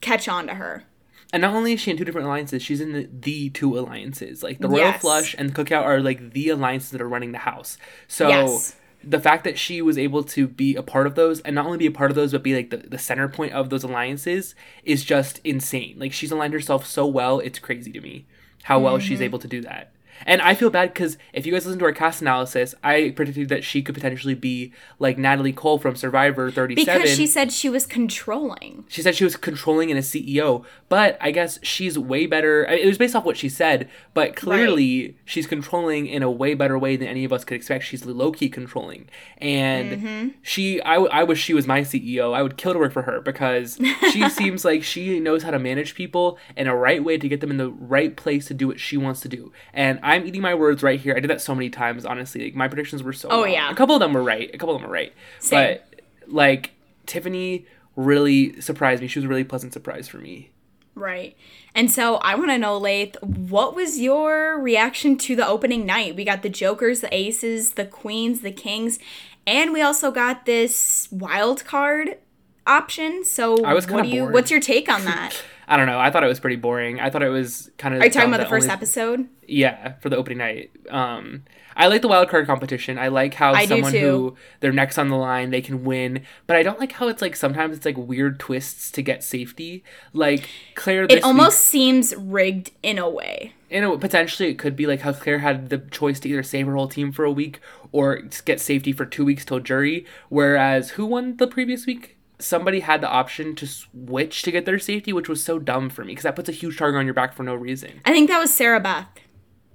catch 0.00 0.28
on 0.28 0.46
to 0.48 0.54
her. 0.54 0.84
And 1.32 1.40
not 1.40 1.54
only 1.54 1.72
is 1.72 1.80
she 1.80 1.90
in 1.90 1.96
two 1.96 2.04
different 2.04 2.26
alliances, 2.26 2.62
she's 2.62 2.80
in 2.82 2.92
the, 2.92 3.08
the 3.10 3.48
two 3.50 3.78
alliances. 3.78 4.42
Like 4.42 4.58
the 4.58 4.68
Royal 4.68 4.80
Yes. 4.88 5.00
Flush 5.00 5.34
and 5.38 5.48
the 5.48 5.64
Cookout 5.64 5.84
are 5.84 6.00
like 6.00 6.32
the 6.34 6.50
alliances 6.50 6.90
that 6.90 7.00
are 7.00 7.08
running 7.08 7.32
the 7.32 7.38
house. 7.38 7.78
So 8.06 8.28
Yes. 8.28 8.76
the 9.02 9.18
fact 9.18 9.44
that 9.44 9.58
she 9.58 9.80
was 9.80 9.96
able 9.96 10.22
to 10.24 10.46
be 10.46 10.76
a 10.76 10.82
part 10.82 11.06
of 11.06 11.14
those 11.14 11.40
and 11.40 11.54
not 11.54 11.64
only 11.64 11.78
be 11.78 11.86
a 11.86 11.90
part 11.90 12.10
of 12.10 12.16
those 12.16 12.32
but 12.32 12.42
be 12.42 12.54
like 12.54 12.68
the, 12.68 12.76
the 12.76 12.98
center 12.98 13.28
point 13.28 13.54
of 13.54 13.70
those 13.70 13.82
alliances 13.82 14.54
is 14.84 15.04
just 15.04 15.40
insane. 15.42 15.96
Like 15.98 16.12
she's 16.12 16.30
aligned 16.30 16.52
herself 16.52 16.84
so 16.84 17.06
well, 17.06 17.38
it's 17.38 17.58
crazy 17.58 17.90
to 17.92 18.00
me 18.02 18.26
how 18.64 18.78
well 18.78 18.98
she's 18.98 19.16
Mm-hmm. 19.16 19.24
able 19.24 19.38
to 19.38 19.48
do 19.48 19.60
that. 19.62 19.92
And 20.26 20.40
I 20.42 20.54
feel 20.54 20.70
bad 20.70 20.92
because 20.94 21.18
if 21.32 21.46
you 21.46 21.52
guys 21.52 21.64
listen 21.66 21.78
to 21.78 21.84
our 21.84 21.92
cast 21.92 22.20
analysis, 22.22 22.74
I 22.82 23.12
predicted 23.16 23.48
that 23.48 23.64
she 23.64 23.82
could 23.82 23.94
potentially 23.94 24.34
be 24.34 24.72
like 24.98 25.18
Natalie 25.18 25.52
Cole 25.52 25.78
from 25.78 25.96
Survivor 25.96 26.50
37. 26.50 27.00
Because 27.02 27.16
she 27.16 27.26
said 27.26 27.52
she 27.52 27.68
was 27.68 27.86
controlling. 27.86 28.84
She 28.88 29.02
said 29.02 29.14
she 29.14 29.24
was 29.24 29.36
controlling 29.36 29.90
and 29.90 29.98
a 29.98 30.02
CEO, 30.02 30.64
but 30.88 31.16
I 31.20 31.30
guess 31.30 31.58
she's 31.62 31.98
way 31.98 32.26
better. 32.26 32.66
I- 32.68 32.74
It 32.74 32.86
was 32.86 32.98
based 32.98 33.14
off 33.16 33.24
what 33.24 33.36
she 33.36 33.48
said, 33.48 33.88
but 34.14 34.36
clearly 34.36 35.16
she's 35.24 35.46
controlling 35.46 36.06
in 36.06 36.22
a 36.22 36.30
way 36.30 36.54
better 36.54 36.78
way 36.78 36.96
than 36.96 37.08
any 37.08 37.24
of 37.24 37.32
us 37.32 37.44
could 37.44 37.56
expect. 37.56 37.84
She's 37.84 38.04
low 38.06 38.32
key 38.32 38.48
controlling, 38.48 39.08
and 39.38 39.92
Mm-hmm. 39.92 40.28
she. 40.42 40.80
I, 40.82 40.94
I 40.96 41.22
wish 41.24 41.42
she 41.42 41.54
was 41.54 41.66
my 41.66 41.80
CEO. 41.82 42.32
I 42.34 42.42
would 42.42 42.56
kill 42.56 42.72
to 42.72 42.78
work 42.78 42.92
for 42.92 43.02
her 43.02 43.20
because 43.20 43.78
she 44.12 44.28
seems 44.38 44.64
like 44.64 44.82
she 44.82 45.18
knows 45.20 45.42
how 45.42 45.50
to 45.50 45.58
manage 45.58 45.94
people 45.94 46.38
in 46.56 46.66
a 46.66 46.76
right 46.76 47.02
way 47.02 47.18
to 47.18 47.28
get 47.28 47.40
them 47.40 47.50
in 47.50 47.56
the 47.56 47.70
right 47.70 48.16
place 48.16 48.46
to 48.46 48.54
do 48.54 48.66
what 48.68 48.78
she 48.80 48.96
wants 48.96 49.20
to 49.20 49.28
do. 49.28 49.52
And 49.72 49.98
I'm 50.12 50.26
eating 50.26 50.42
my 50.42 50.54
words 50.54 50.82
right 50.82 51.00
here. 51.00 51.16
I 51.16 51.20
did 51.20 51.30
that 51.30 51.40
so 51.40 51.54
many 51.54 51.70
times. 51.70 52.04
Honestly, 52.04 52.44
like 52.44 52.54
my 52.54 52.68
predictions 52.68 53.02
were 53.02 53.12
so. 53.12 53.28
Oh, 53.30 53.42
wrong. 53.42 53.52
yeah. 53.52 53.70
a 53.70 53.74
couple 53.74 53.94
of 53.94 54.00
them 54.00 54.12
were 54.12 54.22
right. 54.22 54.50
A 54.54 54.58
couple 54.58 54.74
of 54.74 54.80
them 54.80 54.88
were 54.88 54.94
right, 54.94 55.12
Same. 55.38 55.78
but 55.78 56.00
like 56.26 56.72
Tiffany 57.06 57.66
really 57.96 58.60
surprised 58.60 59.00
me. 59.02 59.08
She 59.08 59.18
was 59.18 59.24
a 59.24 59.28
really 59.28 59.44
pleasant 59.44 59.72
surprise 59.72 60.08
for 60.08 60.18
me. 60.18 60.50
Right. 60.94 61.36
And 61.74 61.90
so 61.90 62.16
I 62.16 62.34
want 62.34 62.50
to 62.50 62.58
know, 62.58 62.76
Lath, 62.76 63.16
what 63.22 63.74
was 63.74 63.98
your 63.98 64.60
reaction 64.60 65.16
to 65.18 65.34
the 65.34 65.46
opening 65.46 65.86
night? 65.86 66.16
We 66.16 66.24
got 66.24 66.42
the 66.42 66.50
Jokers, 66.50 67.00
the 67.00 67.14
Aces, 67.14 67.72
the 67.72 67.86
Queens, 67.86 68.42
the 68.42 68.52
Kings, 68.52 68.98
and 69.46 69.72
we 69.72 69.80
also 69.80 70.10
got 70.10 70.44
this 70.44 71.08
wild 71.10 71.64
card 71.64 72.18
option. 72.66 73.24
So 73.24 73.64
I 73.64 73.72
was 73.72 73.88
what 73.88 74.02
do 74.04 74.10
you 74.10 74.22
bored. 74.22 74.34
what's 74.34 74.50
your 74.50 74.60
take 74.60 74.88
on 74.90 75.04
that? 75.06 75.42
I 75.72 75.78
don't 75.78 75.86
know. 75.86 75.98
I 75.98 76.10
thought 76.10 76.22
it 76.22 76.26
was 76.26 76.38
pretty 76.38 76.56
boring. 76.56 77.00
I 77.00 77.08
thought 77.08 77.22
it 77.22 77.30
was 77.30 77.70
kind 77.78 77.94
of. 77.94 78.02
Are 78.02 78.04
you 78.04 78.10
talking 78.10 78.28
about 78.28 78.44
the 78.44 78.48
first 78.50 78.68
episode? 78.68 79.26
Yeah, 79.48 79.94
for 80.00 80.10
the 80.10 80.18
opening 80.18 80.36
night. 80.36 80.70
Um, 80.90 81.44
I 81.74 81.86
like 81.86 82.02
the 82.02 82.08
wild 82.08 82.28
card 82.28 82.46
competition. 82.46 82.98
I 82.98 83.08
like 83.08 83.32
how 83.32 83.54
I 83.54 83.64
someone 83.64 83.94
who 83.94 84.36
their 84.60 84.70
neck's 84.70 84.98
on 84.98 85.08
the 85.08 85.16
line, 85.16 85.48
they 85.48 85.62
can 85.62 85.82
win. 85.82 86.24
But 86.46 86.56
I 86.56 86.62
don't 86.62 86.78
like 86.78 86.92
how 86.92 87.08
it's 87.08 87.22
like 87.22 87.34
sometimes 87.34 87.74
it's 87.74 87.86
like 87.86 87.96
weird 87.96 88.38
twists 88.38 88.90
to 88.90 89.00
get 89.00 89.24
safety. 89.24 89.82
Like 90.12 90.46
Claire, 90.74 91.06
this 91.06 91.20
It 91.20 91.24
almost 91.24 91.60
seems 91.60 92.14
rigged 92.16 92.72
in 92.82 92.98
a 92.98 93.08
way. 93.08 93.54
week, 93.70 93.76
you 93.76 93.80
know, 93.80 93.96
potentially 93.96 94.50
it 94.50 94.58
could 94.58 94.76
be 94.76 94.86
like 94.86 95.00
how 95.00 95.14
Claire 95.14 95.38
had 95.38 95.70
the 95.70 95.78
choice 95.78 96.20
to 96.20 96.28
either 96.28 96.42
save 96.42 96.66
her 96.66 96.74
whole 96.74 96.88
team 96.88 97.12
for 97.12 97.24
a 97.24 97.32
week 97.32 97.60
or 97.92 98.16
get 98.44 98.60
safety 98.60 98.92
for 98.92 99.06
two 99.06 99.24
weeks 99.24 99.46
till 99.46 99.58
jury. 99.58 100.04
Whereas 100.28 100.90
who 100.90 101.06
won 101.06 101.38
the 101.38 101.46
previous 101.46 101.86
week? 101.86 102.18
Somebody 102.42 102.80
had 102.80 103.00
the 103.00 103.08
option 103.08 103.54
to 103.56 103.66
switch 103.66 104.42
to 104.42 104.50
get 104.50 104.66
their 104.66 104.78
safety, 104.78 105.12
which 105.12 105.28
was 105.28 105.42
so 105.42 105.58
dumb 105.58 105.88
for 105.90 106.04
me 106.04 106.12
because 106.12 106.24
that 106.24 106.36
puts 106.36 106.48
a 106.48 106.52
huge 106.52 106.76
target 106.76 106.98
on 106.98 107.06
your 107.06 107.14
back 107.14 107.32
for 107.34 107.42
no 107.42 107.54
reason. 107.54 108.00
I 108.04 108.12
think 108.12 108.28
that 108.28 108.40
was 108.40 108.52
Sarah 108.52 108.80
Beth. 108.80 109.06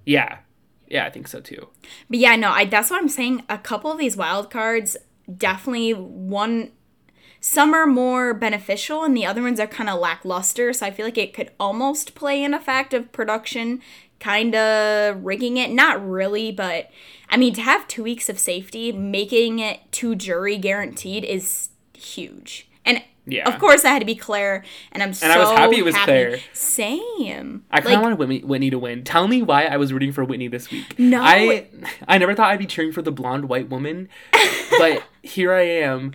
Yeah, 0.05 0.39
yeah, 0.88 1.05
I 1.05 1.09
think 1.09 1.27
so 1.27 1.39
too. 1.39 1.69
But 2.09 2.19
yeah, 2.19 2.36
no, 2.36 2.51
I 2.51 2.65
that's 2.65 2.89
what 2.89 3.01
I'm 3.01 3.09
saying. 3.09 3.43
A 3.50 3.57
couple 3.57 3.91
of 3.91 3.97
these 3.97 4.17
wild 4.17 4.51
cards 4.51 4.97
definitely 5.38 5.93
one 5.93 6.71
some 7.39 7.74
are 7.74 7.86
more 7.86 8.33
beneficial 8.33 9.03
and 9.03 9.15
the 9.15 9.25
other 9.25 9.41
ones 9.41 9.59
are 9.59 9.67
kind 9.67 9.89
of 9.89 10.00
lackluster, 10.00 10.74
so 10.74 10.86
I 10.86 10.91
feel 10.91 11.05
like 11.05 11.17
it 11.17 11.33
could 11.33 11.51
almost 11.59 12.15
play 12.15 12.43
in 12.43 12.53
effect 12.53 12.93
of 12.93 13.12
production 13.12 13.81
kind 14.19 14.55
of 14.55 15.24
rigging 15.24 15.57
it. 15.57 15.69
Not 15.69 16.05
really, 16.05 16.51
but 16.51 16.89
I 17.29 17.38
mean 17.38 17.53
to 17.53 17.62
have 17.62 17.88
2 17.88 18.03
weeks 18.03 18.27
of 18.27 18.39
safety, 18.39 18.91
making 18.91 19.59
it 19.59 19.79
to 19.93 20.15
jury 20.15 20.57
guaranteed 20.57 21.24
is 21.24 21.69
huge. 21.98 22.68
And 22.86 23.01
Yeah. 23.25 23.48
of 23.50 23.60
course, 23.60 23.84
I 23.84 23.89
had 23.89 24.00
to 24.00 24.06
be 24.06 24.16
Claire, 24.16 24.63
and 24.94 25.04
I'm 25.04 25.13
so 25.13 25.27
I 25.27 25.38
was 25.38 25.50
happy 25.50 25.77
it 25.80 25.84
was 25.86 25.96
Claire. 25.98 26.39
Same. 26.54 27.63
I 27.70 27.82
kind 27.82 27.86
of 27.88 27.92
Like, 27.92 28.01
wanted 28.01 28.20
Whitney, 28.20 28.39
Whitney 28.39 28.70
to 28.70 28.80
win. 28.80 29.04
Tell 29.04 29.27
me 29.27 29.42
why 29.42 29.66
I 29.66 29.75
was 29.77 29.92
rooting 29.92 30.12
for 30.13 30.24
Whitney 30.24 30.48
this 30.48 30.72
week. 30.72 30.98
No. 30.98 31.22
I 31.22 31.66
I 32.08 32.18
never 32.18 32.34
thought 32.34 32.50
I'd 32.51 32.60
be 32.60 32.66
cheering 32.66 32.92
for 32.94 33.01
the 33.01 33.12
blonde 33.12 33.50
white 33.50 33.70
woman, 33.70 34.08
but 34.80 35.04
here 35.24 35.54
I 35.54 35.63
am, 35.63 36.13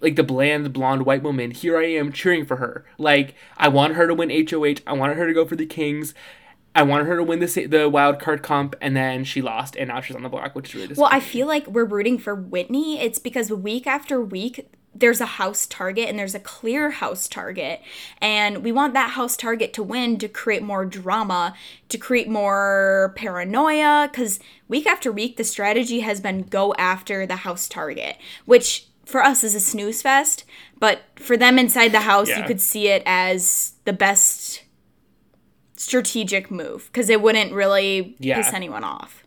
like 0.00 0.16
the 0.16 0.24
bland 0.24 0.72
blonde 0.72 1.06
white 1.06 1.22
woman. 1.22 1.52
Here 1.52 1.78
I 1.78 1.84
am 1.86 2.10
cheering 2.12 2.44
for 2.44 2.56
her. 2.56 2.84
Like 2.98 3.34
I 3.56 3.68
want 3.68 3.94
her 3.94 4.06
to 4.08 4.14
win 4.14 4.30
HOH. 4.30 4.80
I 4.86 4.92
wanted 4.94 5.16
her 5.16 5.26
to 5.28 5.34
go 5.34 5.44
for 5.46 5.54
the 5.56 5.66
Kings. 5.66 6.14
I 6.74 6.82
wanted 6.82 7.06
her 7.06 7.16
to 7.16 7.22
win 7.22 7.38
the 7.40 7.66
the 7.66 7.88
wild 7.88 8.18
card 8.20 8.42
comp, 8.42 8.74
and 8.80 8.96
then 8.96 9.24
she 9.24 9.40
lost, 9.42 9.76
and 9.76 9.88
now 9.88 10.00
she's 10.00 10.14
on 10.16 10.22
the 10.22 10.28
block, 10.28 10.54
which 10.54 10.70
is 10.70 10.74
really 10.80 10.94
Well. 10.94 11.08
I 11.10 11.20
feel 11.20 11.46
like 11.46 11.66
we're 11.66 11.84
rooting 11.84 12.18
for 12.18 12.34
Whitney. 12.34 13.00
It's 13.00 13.18
because 13.18 13.50
week 13.50 13.86
after 13.86 14.20
week, 14.20 14.70
there's 15.00 15.20
a 15.20 15.26
house 15.26 15.66
target 15.66 16.08
and 16.08 16.18
there's 16.18 16.34
a 16.34 16.40
clear 16.40 16.90
house 16.90 17.28
target. 17.28 17.80
And 18.20 18.62
we 18.64 18.72
want 18.72 18.94
that 18.94 19.10
house 19.10 19.36
target 19.36 19.72
to 19.74 19.82
win 19.82 20.18
to 20.18 20.28
create 20.28 20.62
more 20.62 20.84
drama, 20.84 21.54
to 21.88 21.98
create 21.98 22.28
more 22.28 23.12
paranoia. 23.16 24.08
Because 24.10 24.40
week 24.68 24.86
after 24.86 25.10
week, 25.12 25.36
the 25.36 25.44
strategy 25.44 26.00
has 26.00 26.20
been 26.20 26.42
go 26.42 26.74
after 26.74 27.26
the 27.26 27.36
house 27.36 27.68
target, 27.68 28.16
which 28.44 28.86
for 29.04 29.22
us 29.22 29.42
is 29.42 29.54
a 29.54 29.60
snooze 29.60 30.02
fest, 30.02 30.44
but 30.78 31.00
for 31.16 31.36
them 31.36 31.58
inside 31.58 31.92
the 31.92 32.00
house, 32.00 32.28
you 32.28 32.42
could 32.44 32.60
see 32.60 32.88
it 32.88 33.02
as 33.06 33.72
the 33.86 33.92
best 33.92 34.62
strategic 35.76 36.50
move 36.50 36.90
because 36.92 37.08
it 37.08 37.22
wouldn't 37.22 37.52
really 37.52 38.16
Yeah. 38.18 38.36
piss 38.36 38.52
anyone 38.52 38.84
off. 38.84 39.24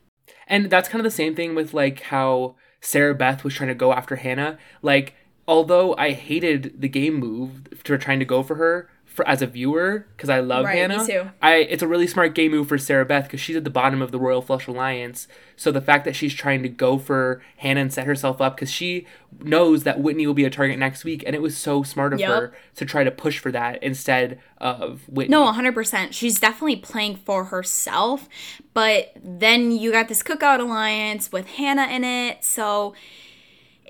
And 0.47 0.69
that's 0.69 0.89
kind 0.89 0.99
of 0.99 1.03
the 1.11 1.15
same 1.15 1.33
thing 1.33 1.55
with 1.55 1.73
like 1.73 2.01
how 2.01 2.55
Sarah 2.81 3.15
Beth 3.15 3.43
was 3.43 3.53
trying 3.53 3.69
to 3.69 3.75
go 3.75 3.93
after 3.93 4.17
Hannah. 4.17 4.57
Like, 4.81 5.13
although 5.47 5.95
I 5.97 6.11
hated 6.11 6.79
the 6.81 6.89
game 6.89 7.15
move 7.15 7.67
for 7.83 7.97
trying 7.97 8.19
to 8.19 8.25
go 8.25 8.43
for 8.43 8.55
her 8.55 8.89
for 9.05 9.27
as 9.27 9.41
a 9.41 9.45
viewer 9.47 10.05
because 10.15 10.29
I 10.29 10.39
love 10.39 10.63
Right, 10.63 10.75
me 10.75 10.79
Hannah. 10.95 11.05
too. 11.05 11.29
I 11.41 11.55
it's 11.55 11.83
a 11.83 11.87
really 11.87 12.07
smart 12.07 12.33
game 12.33 12.51
move 12.51 12.69
for 12.69 12.77
Sarah 12.77 13.03
Beth 13.05 13.25
because 13.25 13.41
she's 13.41 13.57
at 13.57 13.65
the 13.65 13.69
bottom 13.69 14.01
of 14.01 14.11
the 14.13 14.19
Royal 14.19 14.41
Flush 14.41 14.67
Alliance. 14.67 15.27
So 15.57 15.69
the 15.69 15.81
fact 15.81 16.05
that 16.05 16.15
she's 16.15 16.33
trying 16.33 16.63
to 16.63 16.69
go 16.69 16.97
for 16.97 17.41
Hannah 17.57 17.81
and 17.81 17.91
set 17.93 18.07
herself 18.07 18.39
up 18.39 18.55
because 18.55 18.71
she 18.71 19.05
knows 19.41 19.83
that 19.83 19.99
Whitney 19.99 20.25
will 20.25 20.33
be 20.33 20.45
a 20.45 20.49
target 20.49 20.79
next 20.79 21.03
week, 21.03 21.23
and 21.27 21.35
it 21.35 21.41
was 21.41 21.57
so 21.57 21.83
smart 21.83 22.13
of 22.13 22.21
Yep. 22.21 22.29
her 22.29 22.53
to 22.77 22.85
try 22.85 23.03
to 23.03 23.11
push 23.11 23.37
for 23.37 23.51
that 23.51 23.83
instead 23.83 24.39
of 24.59 25.01
Whitney. 25.09 25.31
No, 25.31 25.43
100%. 25.51 26.13
She's 26.13 26.39
definitely 26.39 26.77
playing 26.77 27.17
for 27.17 27.45
herself. 27.45 28.29
But 28.73 29.11
then 29.21 29.71
you 29.71 29.91
got 29.91 30.07
this 30.07 30.23
cookout 30.23 30.61
alliance 30.61 31.33
with 31.33 31.47
Hannah 31.47 31.87
in 31.87 32.05
it. 32.05 32.45
So 32.45 32.93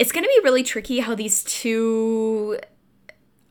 it's 0.01 0.12
going 0.12 0.24
to 0.24 0.31
be 0.36 0.41
really 0.43 0.63
tricky 0.63 1.00
how 1.01 1.13
these 1.13 1.43
two 1.43 2.58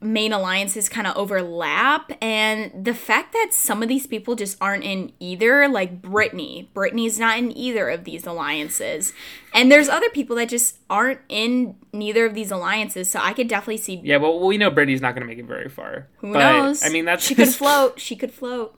main 0.01 0.33
alliances 0.33 0.89
kind 0.89 1.07
of 1.07 1.17
overlap. 1.17 2.11
And 2.21 2.85
the 2.85 2.93
fact 2.93 3.33
that 3.35 3.51
some 3.53 3.85
of 3.85 3.89
these 3.89 4.09
people 4.09 4.35
just 4.35 4.57
aren't 4.61 4.83
in 4.83 5.13
either, 5.21 5.69
like 5.69 6.03
Britini. 6.03 6.67
Britini's 6.73 7.21
not 7.21 7.39
in 7.39 7.57
either 7.57 7.89
of 7.89 8.03
these 8.03 8.27
alliances. 8.27 9.13
And 9.55 9.71
there's 9.71 9.89
other 9.89 10.11
people 10.11 10.35
that 10.37 10.49
just 10.49 10.79
aren't 10.91 11.21
in 11.29 11.77
neither 11.93 12.27
of 12.27 12.35
these 12.35 12.51
alliances. 12.51 13.09
So 13.09 13.21
I 13.23 13.33
could 13.33 13.47
definitely 13.47 13.77
see 13.77 14.01
Yeah, 14.03 14.17
well, 14.17 14.45
we 14.45 14.59
know 14.59 14.73
Britini's 14.73 15.01
not 15.01 15.15
going 15.15 15.23
to 15.23 15.29
make 15.29 15.39
it 15.39 15.47
very 15.47 15.69
far. 15.69 16.09
who 16.17 16.33
But, 16.33 16.41
knows. 16.41 16.83
I 16.83 16.89
mean, 16.89 17.05
that's 17.05 17.23
she 17.25 17.37
could 17.37 17.49
float. 17.55 18.01
She 18.01 18.17
could 18.17 18.33
float. 18.33 18.77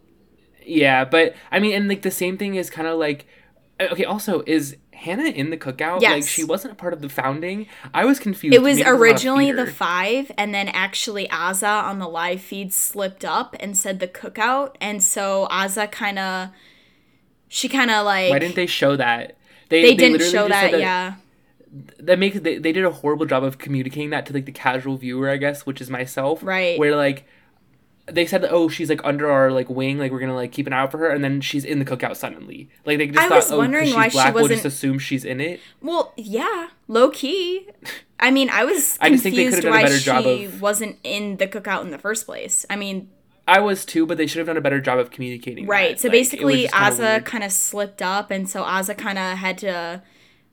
Yeah, 0.63 1.07
but 1.07 1.35
I 1.51 1.59
mean, 1.59 1.75
and 1.75 1.89
like 1.89 2.03
the 2.03 2.11
same 2.11 2.37
thing 2.37 2.55
is 2.57 2.69
kind 2.69 2.87
of 2.87 2.99
like, 2.99 3.25
uh, 3.81 3.89
okay. 3.93 4.05
Also, 4.05 4.43
is 4.47 4.77
Hannah 5.03 5.31
in 5.31 5.51
the 5.51 5.57
cookout? 5.57 6.01
Like 6.01 6.27
she 6.27 6.45
wasn't 6.45 6.73
a 6.73 6.77
part 6.77 6.93
of 6.93 7.03
the 7.03 7.09
founding. 7.09 7.67
I 7.93 8.05
was 8.05 8.19
confused. 8.21 8.55
It 8.55 8.63
was 8.63 8.77
Maybe 8.77 8.81
it's 8.83 8.87
not 8.89 8.95
a 8.95 8.99
originally 9.01 9.53
the 9.53 9.67
five, 9.67 10.31
and 10.39 10.55
then 10.55 10.69
actually 10.69 11.27
Azah 11.29 11.83
on 11.85 11.99
the 11.99 12.09
live 12.09 12.41
feed 12.41 12.73
slipped 12.73 13.25
up 13.25 13.57
and 13.59 13.77
said 13.77 13.99
the 13.99 14.07
cookout, 14.07 14.77
and 14.81 15.03
so 15.03 15.49
Azah 15.51 15.91
kind 15.91 16.19
of, 16.19 16.51
she 17.49 17.69
kind 17.69 17.91
of 17.91 18.05
like 18.05 18.31
Why 18.31 18.39
didn't 18.39 18.55
they 18.55 18.67
show 18.67 18.97
that? 18.97 19.37
They, 19.69 19.83
they 19.83 19.95
didn't 19.97 20.21
show 20.21 20.49
said 20.49 20.51
that, 20.51 20.79
yeah. 20.79 21.15
That 21.99 22.19
makes 22.19 22.39
they, 22.39 22.59
they 22.59 22.73
did 22.73 22.85
a 22.85 22.91
horrible 22.91 23.27
job 23.27 23.43
of 23.43 23.59
communicating 23.59 24.11
that 24.11 24.27
to 24.27 24.33
like 24.33 24.45
the 24.45 24.53
casual 24.53 24.99
viewer, 24.99 25.31
I 25.31 25.37
guess, 25.37 25.67
which 25.67 25.81
is 25.81 25.91
myself. 25.91 26.43
Right. 26.43 26.79
Where 26.79 26.95
like 26.95 27.27
they 28.07 28.27
said, 28.27 28.43
that 28.43 28.51
oh, 28.51 28.69
she's 28.69 28.89
like 28.89 29.01
under 29.05 29.31
our 29.31 29.51
like 29.51 29.71
wing, 29.71 29.99
like 29.99 30.11
we're 30.11 30.21
gonna 30.21 30.35
like 30.35 30.53
keep 30.53 30.67
an 30.67 30.73
eye 30.73 30.81
out 30.81 30.91
for 30.91 30.99
her, 30.99 31.11
and 31.11 31.23
then 31.23 31.41
she's 31.41 31.65
in 31.65 31.79
the 31.79 31.85
cookout 31.85 32.17
suddenly. 32.17 32.69
Like 32.85 32.99
they 32.99 33.07
just 33.07 33.19
I 33.19 33.29
thought, 33.29 33.37
was 33.37 33.53
oh, 33.53 33.59
wondering 33.59 33.87
because 33.87 33.97
why 33.97 34.05
she's 34.05 34.13
she 34.13 34.17
black, 34.17 34.35
we'll 34.35 34.49
just 34.49 34.65
assume 34.65 34.99
she's 34.99 35.25
in 35.25 35.41
it. 35.41 35.61
Well, 35.81 36.13
yeah, 36.17 36.69
low 36.89 37.11
key. 37.11 37.69
I 38.19 38.31
mean, 38.31 38.51
I 38.51 38.65
was 38.65 38.99
I 39.01 39.11
just 39.11 39.23
think 39.23 39.37
they 39.37 39.45
confused 39.45 39.63
could've 39.63 39.71
done 39.71 39.73
a 39.73 39.83
why 39.83 39.89
better 39.89 39.99
job 39.99 40.25
she 40.25 40.45
of- 40.45 40.61
wasn't 40.61 40.99
in 41.05 41.37
the 41.37 41.47
cookout 41.47 41.83
in 41.83 41.91
the 41.91 41.99
first 41.99 42.27
place. 42.27 42.67
I 42.69 42.77
mean, 42.77 43.09
I 43.47 43.61
was 43.61 43.85
too, 43.85 44.07
but 44.07 44.19
they 44.19 44.27
should 44.27 44.39
have 44.39 44.47
done 44.47 44.57
a 44.57 44.61
better 44.63 44.81
job 44.81 44.99
of 44.99 45.11
communicating. 45.11 45.67
right. 45.67 45.93
that. 45.93 46.01
So 46.01 46.09
Like, 46.09 46.13
basically, 46.13 46.69
Azah 46.69 47.25
kind 47.25 47.45
of 47.45 47.53
slipped 47.53 48.03
up, 48.03 48.31
and 48.31 48.49
so 48.49 48.63
Azah 48.63 48.97
kind 48.97 49.19
of 49.19 49.39
had 49.39 49.59
to 49.59 50.03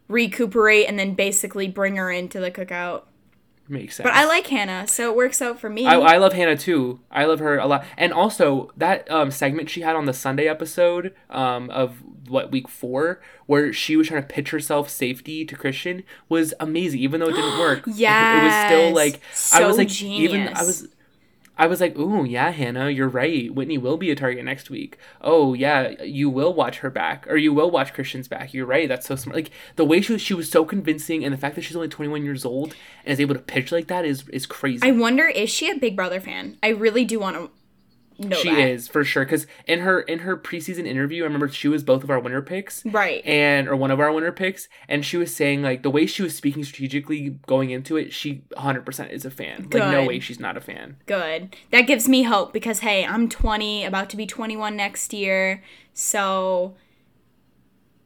recuperate 0.08 0.88
and 0.88 0.98
then 0.98 1.14
basically 1.14 1.68
bring 1.68 1.96
her 1.96 2.12
into 2.12 2.40
the 2.40 2.52
cookout. 2.52 3.04
Makes 3.70 3.96
sense. 3.96 4.06
But 4.06 4.14
I 4.14 4.26
like 4.26 4.48
Hannah, 4.48 4.88
so 4.88 5.10
it 5.12 5.16
works 5.16 5.42
out 5.42 5.60
for 5.60 5.70
me. 5.70 5.86
I, 5.86 5.96
I 5.96 6.18
love 6.18 6.34
Hannah 6.34 6.58
too. 6.58 7.00
I 7.12 7.26
love 7.26 7.40
her 7.40 7.58
a 7.58 7.68
lot. 7.68 7.86
And 7.98 8.14
also 8.14 8.72
that 8.78 9.10
um, 9.12 9.32
segment 9.32 9.70
she 9.70 9.82
had 9.82 9.96
on 9.96 10.06
the 10.06 10.14
Sunday 10.14 10.48
episode 10.48 11.14
um, 11.30 11.70
of 11.70 12.02
what 12.28 12.52
week 12.52 12.68
four, 12.68 13.22
where 13.46 13.72
she 13.74 13.96
was 13.96 14.08
trying 14.08 14.22
to 14.22 14.28
pitch 14.28 14.52
herself 14.52 14.90
safety 14.90 15.46
to 15.46 15.56
Christian, 15.56 16.04
was 16.28 16.54
amazing. 16.60 17.00
Even 17.00 17.20
though 17.20 17.30
it 17.30 17.36
didn't 17.36 17.60
work, 17.60 17.84
yeah, 17.88 18.42
it 18.42 18.46
was 18.46 18.66
still 18.66 18.94
like 18.94 19.22
I 19.54 19.66
was 19.66 19.78
like 19.78 20.02
even 20.02 20.50
I 20.50 20.64
was. 20.64 20.88
I 21.60 21.68
was 21.68 21.82
like, 21.82 21.98
"Ooh, 21.98 22.24
yeah, 22.24 22.52
Hannah, 22.52 22.90
you're 22.90 23.10
right. 23.10 23.54
Whitney 23.54 23.78
will 23.78 23.98
be 23.98 24.10
a 24.10 24.16
target 24.16 24.46
next 24.46 24.70
week. 24.70 24.98
Oh, 25.20 25.54
yeah, 25.54 26.02
you 26.02 26.30
will 26.30 26.54
watch 26.54 26.80
her 26.80 26.90
back, 26.90 27.28
or 27.28 27.36
you 27.36 27.54
will 27.54 27.70
watch 27.70 27.94
Christian's 27.94 28.30
back. 28.30 28.54
You're 28.54 28.66
right. 28.66 28.88
That's 28.88 29.06
so 29.06 29.18
smart. 29.18 29.36
Like 29.36 29.52
the 29.76 29.84
way 29.84 30.00
she 30.00 30.14
was, 30.14 30.22
she 30.22 30.34
was 30.34 30.50
so 30.50 30.64
convincing, 30.64 31.26
and 31.26 31.34
the 31.34 31.38
fact 31.38 31.56
that 31.56 31.64
she's 31.64 31.76
only 31.76 31.90
21 31.90 32.24
years 32.24 32.46
old 32.46 32.76
and 33.06 33.12
is 33.12 33.20
able 33.20 33.36
to 33.36 33.42
pitch 33.42 33.74
like 33.74 33.88
that 33.88 34.06
is 34.06 34.28
is 34.30 34.46
crazy. 34.46 34.88
I 34.88 34.92
wonder 34.92 35.28
is 35.28 35.50
she 35.50 35.70
a 35.70 35.76
Big 35.76 35.98
Brother 35.98 36.22
fan? 36.22 36.58
I 36.64 36.70
really 36.70 37.04
do 37.04 37.20
want 37.20 37.36
to 37.36 37.52
know 38.20 38.38
she 38.38 38.50
that. 38.50 38.60
is 38.68 38.88
for 38.88 39.04
sure 39.04 39.24
because 39.26 39.48
in 39.66 39.80
her 39.80 40.02
in 40.02 40.20
her 40.20 40.36
preseason 40.36 40.86
interview 40.86 41.24
i 41.24 41.26
remember 41.26 41.48
she 41.48 41.68
was 41.68 41.84
both 41.84 42.04
of 42.04 42.10
our 42.10 42.20
winner 42.20 42.42
picks 42.42 42.86
Right. 42.86 43.26
and 43.26 43.68
or 43.68 43.76
one 43.76 43.92
of 43.92 44.00
our 44.00 44.12
winner 44.12 44.32
picks 44.32 44.68
and 44.88 45.06
she 45.06 45.16
was 45.18 45.36
saying 45.36 45.62
like 45.62 45.84
the 45.84 45.90
way 45.90 46.06
she 46.06 46.22
was 46.22 46.36
speaking 46.36 46.64
strategically 46.64 47.30
going 47.48 47.70
into 47.70 47.96
it 47.98 48.12
she 48.14 48.44
100% 48.58 49.10
is 49.12 49.26
a 49.26 49.32
fan 49.32 49.64
like 49.72 49.74
no 49.92 50.06
way 50.06 50.20
she's 50.20 50.40
not 50.40 50.58
a 50.58 50.62
fan 50.62 50.98
Good. 51.06 51.56
That 51.72 51.82
gives 51.84 52.08
me 52.10 52.24
hope 52.24 52.52
because 52.54 52.80
hey, 52.80 53.06
I'm 53.06 53.30
20, 53.30 53.86
about 53.86 54.10
to 54.10 54.18
be 54.18 54.26
21 54.26 54.76
next 54.76 55.14
year, 55.14 55.64
so 55.94 56.76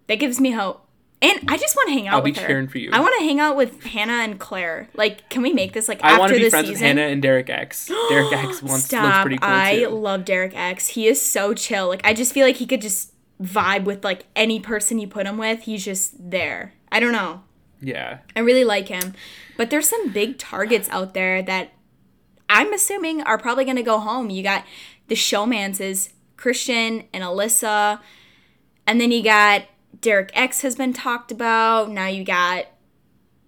that 0.08 0.16
gives 0.16 0.40
me 0.40 0.52
hope. 0.52 0.83
And 1.24 1.40
I 1.50 1.58
just 1.58 1.74
want 1.76 1.88
to 1.88 1.94
hang 1.94 2.08
out 2.10 2.16
I'll 2.16 2.22
be 2.22 2.34
her. 2.34 2.46
cheering 2.46 2.68
for 2.68 2.80
you. 2.80 2.90
I 2.92 3.00
want 3.00 3.16
to 3.18 3.24
hang 3.24 3.40
out 3.40 3.56
with 3.56 3.82
Hannah 3.84 4.24
and 4.24 4.38
Claire. 4.38 4.90
Like, 4.94 5.30
can 5.30 5.42
we 5.42 5.54
make 5.54 5.72
this 5.72 5.88
like 5.88 6.04
i 6.04 6.10
after 6.10 6.20
want 6.20 6.34
to 6.34 6.38
be 6.38 6.44
the 6.44 6.50
friends 6.50 6.68
season? 6.68 6.74
with 6.74 6.98
hannah 6.98 7.12
and 7.12 7.22
derek 7.22 7.50
x 7.50 7.88
derek 8.10 8.34
x 8.34 8.62
wants 8.62 8.64
looks 8.64 8.84
Stop. 8.84 9.22
pretty 9.22 9.38
cool 9.38 9.50
I 9.50 9.80
too 9.80 9.90
love 9.90 10.26
Derek 10.26 10.54
X. 10.54 10.90
He 10.90 11.08
is 11.08 11.22
so 11.22 11.54
chill. 11.54 11.88
Like 11.88 12.02
I 12.04 12.14
just 12.14 12.34
feel 12.34 12.46
like 12.46 12.58
he 12.58 12.66
could 12.66 12.82
just 12.82 13.14
vibe 13.42 13.86
with 13.86 14.04
like 14.04 14.26
any 14.36 14.60
person 14.60 15.00
you 15.00 15.08
put 15.08 15.26
him 15.26 15.38
with. 15.38 15.62
He's 15.62 15.86
just 15.86 16.30
there. 16.30 16.74
I 16.92 17.00
don't 17.00 17.14
know. 17.14 17.44
yeah 17.82 18.20
I 18.36 18.42
really 18.42 18.66
like 18.66 18.90
him. 18.90 19.14
But 19.56 19.70
there's 19.70 19.88
some 19.88 20.12
big 20.12 20.38
targets 20.38 20.90
out 20.90 21.14
there 21.14 21.42
that 21.42 21.72
I'm 22.50 22.74
assuming 22.74 23.22
are 23.22 23.38
probably 23.38 23.64
going 23.64 23.78
to 23.78 23.84
go 23.84 24.00
home. 24.00 24.30
You 24.30 24.44
got 24.44 24.66
the 25.08 25.16
showmances, 25.16 26.12
Christian 26.36 27.06
and 27.14 27.24
Alyssa. 27.24 28.00
And 28.86 29.00
then 29.00 29.12
you 29.12 29.24
got 29.24 29.64
Derek 30.04 30.32
X 30.34 30.62
has 30.62 30.76
been 30.76 30.94
talked 30.94 31.32
about. 31.32 31.90
Now 31.90 32.08
you 32.08 32.26
got 32.26 32.66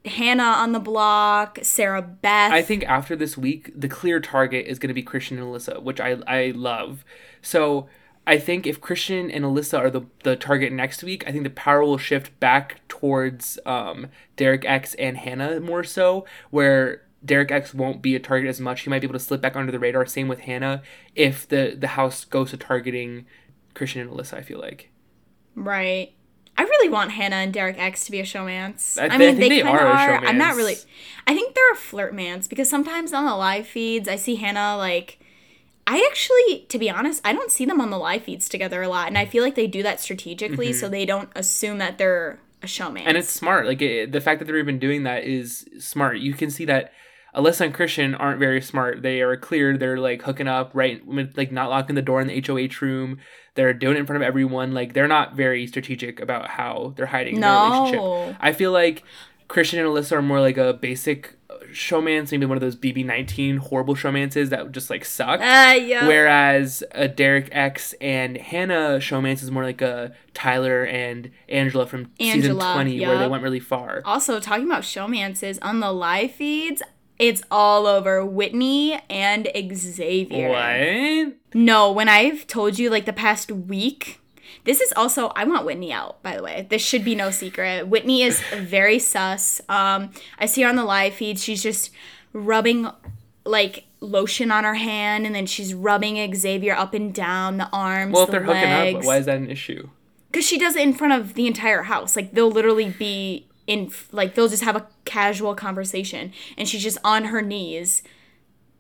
Hannah 0.05 0.43
on 0.43 0.71
the 0.71 0.79
block, 0.79 1.59
Sarah 1.62 2.01
Beth. 2.01 2.51
I 2.51 2.62
think 2.62 2.85
after 2.85 3.15
this 3.15 3.38
week, 3.38 3.69
the 3.75 3.89
clear 3.89 4.19
target 4.21 4.65
is 4.65 4.79
going 4.79 4.88
to 4.88 4.93
be 4.93 5.03
Christian 5.03 5.38
and 5.38 5.45
Alyssa, 5.45 5.83
which 5.83 6.00
I 6.00 6.17
I 6.25 6.53
love. 6.55 7.03
So 7.41 7.89
I 8.25 8.39
think 8.39 8.65
if 8.65 8.79
Christian 8.79 9.29
and 9.29 9.43
Alyssa 9.43 9.77
are 9.77 9.89
the 9.89 10.03
the 10.24 10.38
target 10.38 10.71
next 10.71 11.03
week, 11.03 11.27
I 11.27 11.31
think 11.33 11.43
the 11.43 11.50
power 11.50 11.83
will 11.83 11.97
shift 11.97 12.39
back 12.39 12.88
towards 12.88 13.59
um, 13.65 14.07
Derek 14.38 14.63
X 14.65 14.93
and 14.95 15.17
Hannah 15.17 15.59
more 15.59 15.83
so, 15.83 16.25
where 16.51 17.01
Derek 17.24 17.51
X 17.51 17.74
won't 17.74 18.01
be 18.01 18.15
a 18.15 18.19
target 18.19 18.47
as 18.50 18.62
much. 18.62 18.81
He 18.81 18.89
might 18.89 19.00
be 19.01 19.07
able 19.07 19.19
to 19.19 19.25
slip 19.25 19.41
back 19.41 19.57
under 19.57 19.74
the 19.74 19.79
radar. 19.79 20.05
Same 20.05 20.29
with 20.29 20.39
Hannah. 20.39 20.83
If 21.15 21.45
the 21.47 21.75
the 21.77 21.89
house 21.89 22.24
goes 22.24 22.51
to 22.51 22.57
targeting 22.57 23.25
Christian 23.74 24.01
and 24.01 24.09
Alyssa, 24.09 24.35
I 24.35 24.41
feel 24.41 24.59
like. 24.59 24.91
Right. 25.53 26.14
I 26.57 26.63
really 26.63 26.89
want 26.89 27.12
Hannah 27.12 27.38
and 27.38 27.53
Derek 27.53 27.77
X 27.77 28.05
to 28.05 28.12
be 28.12 28.19
a 28.19 28.24
showmance. 28.24 28.97
I 28.97 29.03
I, 29.03 29.05
I 29.05 29.17
mean, 29.17 29.35
think 29.35 29.39
they, 29.39 29.50
they 29.50 29.62
kind 29.62 29.77
of 29.77 29.83
are. 29.83 30.25
I'm 30.25 30.38
not 30.38 30.55
really. 30.55 30.75
I 31.27 31.33
think 31.33 31.53
they're 31.53 31.74
a 31.74 31.75
flirt 31.75 32.13
mans 32.13 32.47
because 32.47 32.69
sometimes 32.69 33.13
on 33.13 33.25
the 33.25 33.35
live 33.35 33.67
feeds, 33.67 34.07
I 34.07 34.15
see 34.15 34.35
Hannah 34.35 34.77
like. 34.77 35.19
I 35.88 36.03
actually, 36.09 36.65
to 36.69 36.79
be 36.79 36.89
honest, 36.89 37.21
I 37.24 37.31
don't 37.31 37.51
see 37.51 37.63
them 37.63 37.79
on 37.79 37.91
the 37.91 38.00
live 38.00 38.24
feeds 38.24 38.50
together 38.50 38.81
a 38.81 38.88
lot, 38.88 39.07
and 39.07 39.19
I 39.19 39.25
feel 39.25 39.43
like 39.43 39.53
they 39.53 39.67
do 39.67 39.83
that 39.83 40.00
strategically 40.00 40.74
so 40.74 40.89
they 40.89 41.05
don't 41.05 41.29
assume 41.35 41.77
that 41.77 42.00
they're 42.00 42.39
a 42.63 42.67
showman. 42.67 43.01
Mm-hmm. 43.01 43.09
and 43.09 43.17
it's 43.17 43.29
smart. 43.29 43.65
Like 43.65 43.81
it, 43.81 44.12
the 44.12 44.19
fact 44.19 44.39
that 44.39 44.45
they're 44.45 44.57
even 44.57 44.79
doing 44.79 45.03
that 45.03 45.24
is 45.24 45.69
smart. 45.79 46.17
You 46.17 46.33
can 46.33 46.50
see 46.50 46.65
that 46.65 46.91
Alyssa 47.35 47.61
and 47.61 47.73
Christian 47.73 48.15
aren't 48.15 48.39
very 48.39 48.61
smart. 48.61 49.01
They 49.01 49.21
are 49.21 49.35
clear. 49.35 49.77
They're 49.77 49.97
like 49.97 50.21
hooking 50.21 50.47
up 50.47 50.71
right, 50.73 51.01
like 51.35 51.51
not 51.51 51.69
locking 51.69 51.95
the 51.95 52.01
door 52.01 52.21
in 52.21 52.27
the 52.27 52.41
HOH 52.41 52.83
room. 52.85 53.19
They're 53.55 53.73
doing 53.73 53.95
it 53.95 53.99
in 53.99 54.05
front 54.05 54.21
of 54.21 54.27
everyone. 54.27 54.73
Like 54.73 54.93
they're 54.93 55.07
not 55.07 55.35
very 55.35 55.67
strategic 55.67 56.19
about 56.19 56.49
how 56.49 56.93
they're 56.95 57.05
hiding 57.05 57.39
their 57.39 57.51
relationship. 57.51 58.37
I 58.39 58.53
feel 58.53 58.71
like 58.71 59.03
Christian 59.47 59.79
and 59.79 59.87
Alyssa 59.87 60.13
are 60.13 60.21
more 60.21 60.39
like 60.41 60.57
a 60.57 60.73
basic 60.73 61.35
uh, 61.49 61.55
showmance, 61.71 62.31
maybe 62.31 62.45
one 62.45 62.57
of 62.57 62.61
those 62.61 62.75
BB 62.75 63.05
nineteen 63.05 63.57
horrible 63.57 63.95
showmances 63.95 64.49
that 64.49 64.71
just 64.71 64.89
like 64.89 65.05
suck. 65.05 65.39
Uh, 65.39 65.77
yeah. 65.79 66.07
Whereas 66.07 66.83
a 66.91 67.07
Derek 67.07 67.49
X 67.51 67.93
and 68.01 68.37
Hannah 68.37 68.97
showmance 68.99 69.43
is 69.43 69.51
more 69.51 69.63
like 69.63 69.81
a 69.81 70.13
Tyler 70.33 70.83
and 70.83 71.31
Angela 71.47 71.85
from 71.85 72.11
season 72.19 72.51
Angela, 72.51 72.73
20 72.73 73.05
where 73.05 73.19
they 73.19 73.27
went 73.27 73.43
really 73.43 73.59
far. 73.59 74.01
Also, 74.03 74.39
talking 74.39 74.65
about 74.65 74.81
showmances 74.83 75.59
on 75.61 75.79
the 75.79 75.91
live 75.91 76.31
feeds, 76.31 76.81
it's 77.17 77.41
all 77.50 77.88
over 77.88 78.25
Whitney 78.25 79.00
and 79.10 79.48
Xavier. 79.74 80.50
What? 80.50 81.34
No, 81.53 81.91
when 81.91 82.10
I've 82.10 82.45
told 82.48 82.77
you 82.77 82.89
like 82.89 83.05
the 83.05 83.13
past 83.13 83.51
week 83.51 84.19
This 84.65 84.81
is 84.81 84.91
also 84.95 85.27
I 85.36 85.43
want 85.45 85.65
Whitney 85.65 85.93
out, 85.93 86.22
by 86.24 86.36
the 86.36 86.43
way. 86.43 86.67
This 86.69 86.81
should 86.81 87.05
be 87.05 87.15
no 87.15 87.31
secret. 87.31 87.88
Whitney 87.88 88.24
is 88.24 88.41
very 88.53 89.00
sus. 89.00 89.62
Um 89.69 90.12
I 90.39 90.45
see 90.45 90.63
her 90.63 90.69
on 90.69 90.75
the 90.75 90.84
live 90.86 91.13
feed. 91.13 91.39
She's 91.39 91.63
just 91.63 91.91
rubbing 92.34 92.88
like 93.45 93.86
lotion 94.01 94.51
on 94.51 94.63
her 94.63 94.75
hand 94.75 95.25
and 95.25 95.34
then 95.34 95.45
she's 95.45 95.74
rubbing 95.74 96.34
Xavier 96.36 96.74
up 96.75 96.93
and 96.93 97.13
down 97.13 97.57
the 97.57 97.69
arms. 97.72 98.13
Well, 98.13 98.24
if 98.24 98.27
the 98.27 98.39
they're 98.39 98.43
hooking 98.43 98.98
up, 98.98 99.05
why 99.05 99.17
is 99.17 99.25
that 99.27 99.38
an 99.38 99.50
issue? 99.50 99.89
Because 100.31 100.45
she 100.45 100.57
does 100.57 100.75
it 100.75 100.81
in 100.81 100.93
front 100.93 101.13
of 101.13 101.36
the 101.36 101.48
entire 101.48 101.84
house. 101.84 102.15
Like 102.15 102.34
they'll 102.34 102.51
literally 102.51 102.89
be 102.89 103.48
in, 103.67 103.91
like 104.12 104.36
they'll 104.36 104.48
just 104.48 104.63
have 104.63 104.75
a 104.75 104.88
casual 105.05 105.55
conversation, 105.55 106.31
and 106.57 106.67
she's 106.67 106.84
just 106.84 106.98
on 107.03 107.25
her 107.25 107.41
knees, 107.41 108.03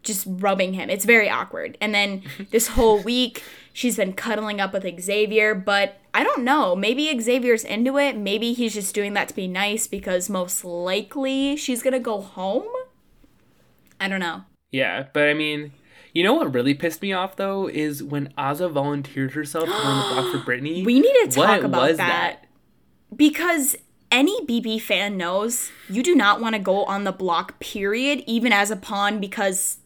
just 0.03 0.25
rubbing 0.27 0.73
him. 0.73 0.89
It's 0.89 1.05
very 1.05 1.29
awkward. 1.29 1.77
And 1.81 1.93
then 1.93 2.23
this 2.51 2.67
whole 2.69 3.01
week, 3.01 3.43
she's 3.73 3.97
been 3.97 4.13
cuddling 4.13 4.61
up 4.61 4.73
with 4.73 4.85
Xavier, 5.01 5.55
but 5.55 5.99
I 6.13 6.23
don't 6.23 6.43
know. 6.43 6.75
Maybe 6.75 7.17
Xavier's 7.19 7.63
into 7.63 7.97
it. 7.97 8.15
Maybe 8.17 8.53
he's 8.53 8.73
just 8.73 8.93
doing 8.95 9.13
that 9.13 9.27
to 9.29 9.35
be 9.35 9.47
nice 9.47 9.87
because 9.87 10.29
most 10.29 10.63
likely 10.63 11.55
she's 11.55 11.81
gonna 11.81 11.99
go 11.99 12.21
home. 12.21 12.67
I 13.99 14.07
don't 14.07 14.19
know. 14.19 14.43
Yeah, 14.71 15.07
but 15.13 15.27
I 15.29 15.33
mean, 15.33 15.71
you 16.13 16.23
know 16.23 16.33
what 16.33 16.53
really 16.53 16.73
pissed 16.73 17.01
me 17.01 17.11
off 17.13 17.35
though 17.37 17.67
is 17.67 18.03
when 18.03 18.33
Azah 18.37 18.71
volunteered 18.71 19.31
herself 19.31 19.65
to 19.65 19.71
on 19.73 19.97
the 20.15 20.21
block 20.21 20.31
for 20.31 20.51
Britini. 20.51 20.85
We 20.85 20.99
need 20.99 21.13
to 21.23 21.27
talk 21.31 21.47
What 21.47 21.63
about 21.65 21.89
was 21.89 21.97
that. 21.97 22.45
because 23.15 23.75
any 24.11 24.45
BB 24.45 24.81
fan 24.81 25.17
knows 25.17 25.71
you 25.89 26.01
do 26.03 26.15
not 26.15 26.39
want 26.39 26.53
to 26.55 26.59
go 26.59 26.83
on 26.85 27.03
the 27.03 27.11
block, 27.11 27.59
period, 27.59 28.23
even 28.27 28.51
as 28.53 28.71
a 28.71 28.75
pawn, 28.75 29.19
because 29.19 29.77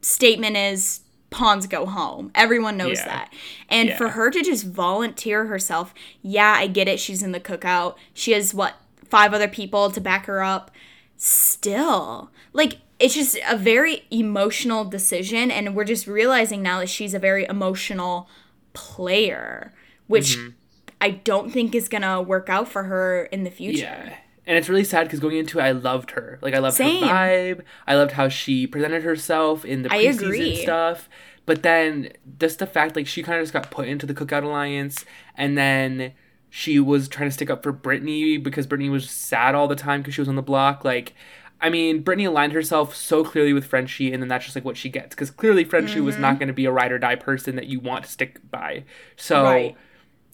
statement 0.00 0.56
is 0.56 1.00
pawns 1.30 1.66
go 1.66 1.84
home. 1.86 2.30
Everyone 2.34 2.76
knows 2.76 2.98
Yeah. 2.98 3.06
that. 3.06 3.32
And 3.68 3.92
for 3.94 4.10
her 4.10 4.30
to 4.30 4.42
just 4.42 4.64
volunteer 4.66 5.46
herself, 5.46 5.92
yeah, 6.22 6.54
I 6.58 6.66
get 6.68 6.88
it. 6.88 6.98
She's 7.00 7.22
in 7.22 7.32
the 7.32 7.40
cookout. 7.40 7.96
She 8.14 8.32
has 8.32 8.54
what, 8.54 8.74
five 9.04 9.34
other 9.34 9.48
people 9.48 9.90
to 9.90 10.00
back 10.00 10.26
her 10.26 10.42
up. 10.42 10.70
Still, 11.16 12.30
like, 12.52 12.78
it's 12.98 13.14
just 13.14 13.38
a 13.48 13.56
very 13.56 14.04
emotional 14.10 14.84
decision. 14.84 15.50
And 15.50 15.74
we're 15.74 15.84
just 15.84 16.06
realizing 16.06 16.62
now 16.62 16.80
that 16.80 16.88
she's 16.88 17.12
a 17.14 17.18
very 17.18 17.44
emotional 17.46 18.28
player, 18.72 19.72
which 20.06 20.36
Mm-hmm. 20.36 20.48
I 21.00 21.10
don't 21.10 21.50
think 21.50 21.74
is 21.74 21.88
gonna 21.88 22.20
work 22.20 22.48
out 22.48 22.68
for 22.68 22.84
her 22.84 23.24
in 23.26 23.44
the 23.44 23.50
future. 23.50 23.82
Yeah. 23.82 24.16
And 24.46 24.56
it's 24.56 24.68
really 24.70 24.84
sad 24.84 25.04
because 25.04 25.20
going 25.20 25.36
into 25.36 25.58
it, 25.58 25.62
I 25.62 25.72
loved 25.72 26.12
her. 26.12 26.38
Like 26.40 26.54
I 26.54 26.58
loved 26.58 26.76
Same. 26.76 27.02
her 27.02 27.08
vibe. 27.14 27.62
I 27.86 27.94
loved 27.96 28.12
how 28.12 28.28
she 28.28 28.66
presented 28.66 29.02
herself 29.02 29.64
in 29.64 29.82
the 29.82 29.90
preseason 29.90 30.56
stuff. 30.62 31.08
But 31.44 31.62
then 31.62 32.12
just 32.40 32.58
the 32.58 32.66
fact 32.66 32.96
like 32.96 33.06
she 33.06 33.22
kind 33.22 33.38
of 33.38 33.42
just 33.44 33.52
got 33.52 33.70
put 33.70 33.88
into 33.88 34.06
the 34.06 34.14
Cookout 34.14 34.44
Alliance, 34.44 35.04
and 35.34 35.56
then 35.56 36.12
she 36.50 36.80
was 36.80 37.08
trying 37.08 37.28
to 37.28 37.32
stick 37.34 37.50
up 37.50 37.62
for 37.62 37.72
Britini 37.72 38.42
because 38.42 38.66
Britini 38.66 38.90
was 38.90 39.08
sad 39.10 39.54
all 39.54 39.68
the 39.68 39.76
time 39.76 40.00
because 40.00 40.14
she 40.14 40.20
was 40.22 40.28
on 40.28 40.36
the 40.36 40.42
block. 40.42 40.82
Like, 40.84 41.14
I 41.60 41.68
mean, 41.70 42.02
Britini 42.02 42.26
aligned 42.26 42.52
herself 42.54 42.94
so 42.96 43.22
clearly 43.24 43.52
with 43.52 43.66
Frenchie, 43.66 44.12
and 44.12 44.22
then 44.22 44.28
that's 44.28 44.44
just 44.46 44.56
like 44.56 44.64
what 44.64 44.76
she 44.78 44.88
gets 44.88 45.14
because 45.14 45.30
clearly 45.30 45.64
Frenchie 45.64 46.00
was 46.00 46.14
Mm-hmm. 46.14 46.22
not 46.22 46.38
going 46.38 46.48
to 46.48 46.54
be 46.54 46.64
a 46.64 46.72
ride 46.72 46.90
or 46.92 46.98
die 46.98 47.16
person 47.16 47.56
that 47.56 47.66
you 47.66 47.80
want 47.80 48.04
to 48.06 48.10
stick 48.10 48.40
by. 48.50 48.84
So 49.16 49.44
Right. 49.44 49.76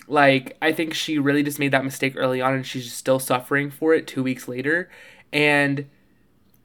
Like 0.07 0.57
I 0.61 0.73
think 0.73 0.95
she 0.95 1.19
really 1.19 1.43
just 1.43 1.59
made 1.59 1.73
that 1.73 1.85
mistake 1.85 2.15
early 2.17 2.41
on 2.41 2.55
and 2.55 2.67
she's 2.67 2.93
still 2.93 3.19
suffering 3.19 3.71
for 3.71 3.95
it 3.95 4.07
two 4.07 4.23
weeks 4.23 4.49
later. 4.49 4.91
And 5.33 5.87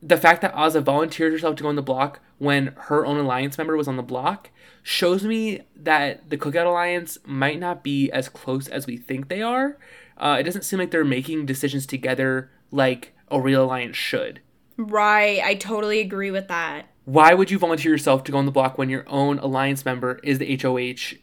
the 0.02 0.18
fact 0.18 0.42
that 0.42 0.54
Azah 0.54 0.82
volunteered 0.82 1.34
herself 1.34 1.56
to 1.58 1.64
go 1.64 1.70
on 1.70 1.76
the 1.76 1.82
block 1.82 2.22
when 2.38 2.68
her 2.78 3.06
own 3.06 3.18
alliance 3.18 3.58
member 3.58 3.76
was 3.76 3.88
on 3.88 3.98
the 3.98 4.04
block 4.04 4.50
shows 4.82 5.24
me 5.24 5.62
that 5.76 6.30
the 6.30 6.38
Cookout 6.38 6.66
Alliance 6.66 7.18
might 7.26 7.60
not 7.60 7.84
be 7.84 8.10
as 8.12 8.30
close 8.30 8.68
as 8.68 8.88
we 8.88 8.98
think 8.98 9.28
they 9.28 9.42
are. 9.42 9.78
Uh, 10.18 10.38
it 10.40 10.44
doesn't 10.44 10.64
seem 10.64 10.80
like 10.80 10.92
they're 10.92 11.04
making 11.04 11.46
decisions 11.46 11.86
together 11.86 12.50
like 12.72 13.14
a 13.30 13.40
real 13.40 13.66
alliance 13.66 13.98
should. 13.98 14.42
Right. 14.78 15.42
I 15.44 15.56
totally 15.56 16.00
agree 16.00 16.32
with 16.32 16.48
that. 16.48 16.88
Why 17.06 17.34
would 17.34 17.52
you 17.52 17.60
volunteer 17.60 17.92
yourself 17.92 18.24
to 18.26 18.32
go 18.32 18.38
on 18.38 18.46
the 18.46 18.52
block 18.52 18.78
when 18.78 18.90
your 18.90 19.04
own 19.08 19.40
alliance 19.40 19.84
member 19.84 20.20
is 20.24 20.38
the 20.40 20.58
HOH? 20.58 21.18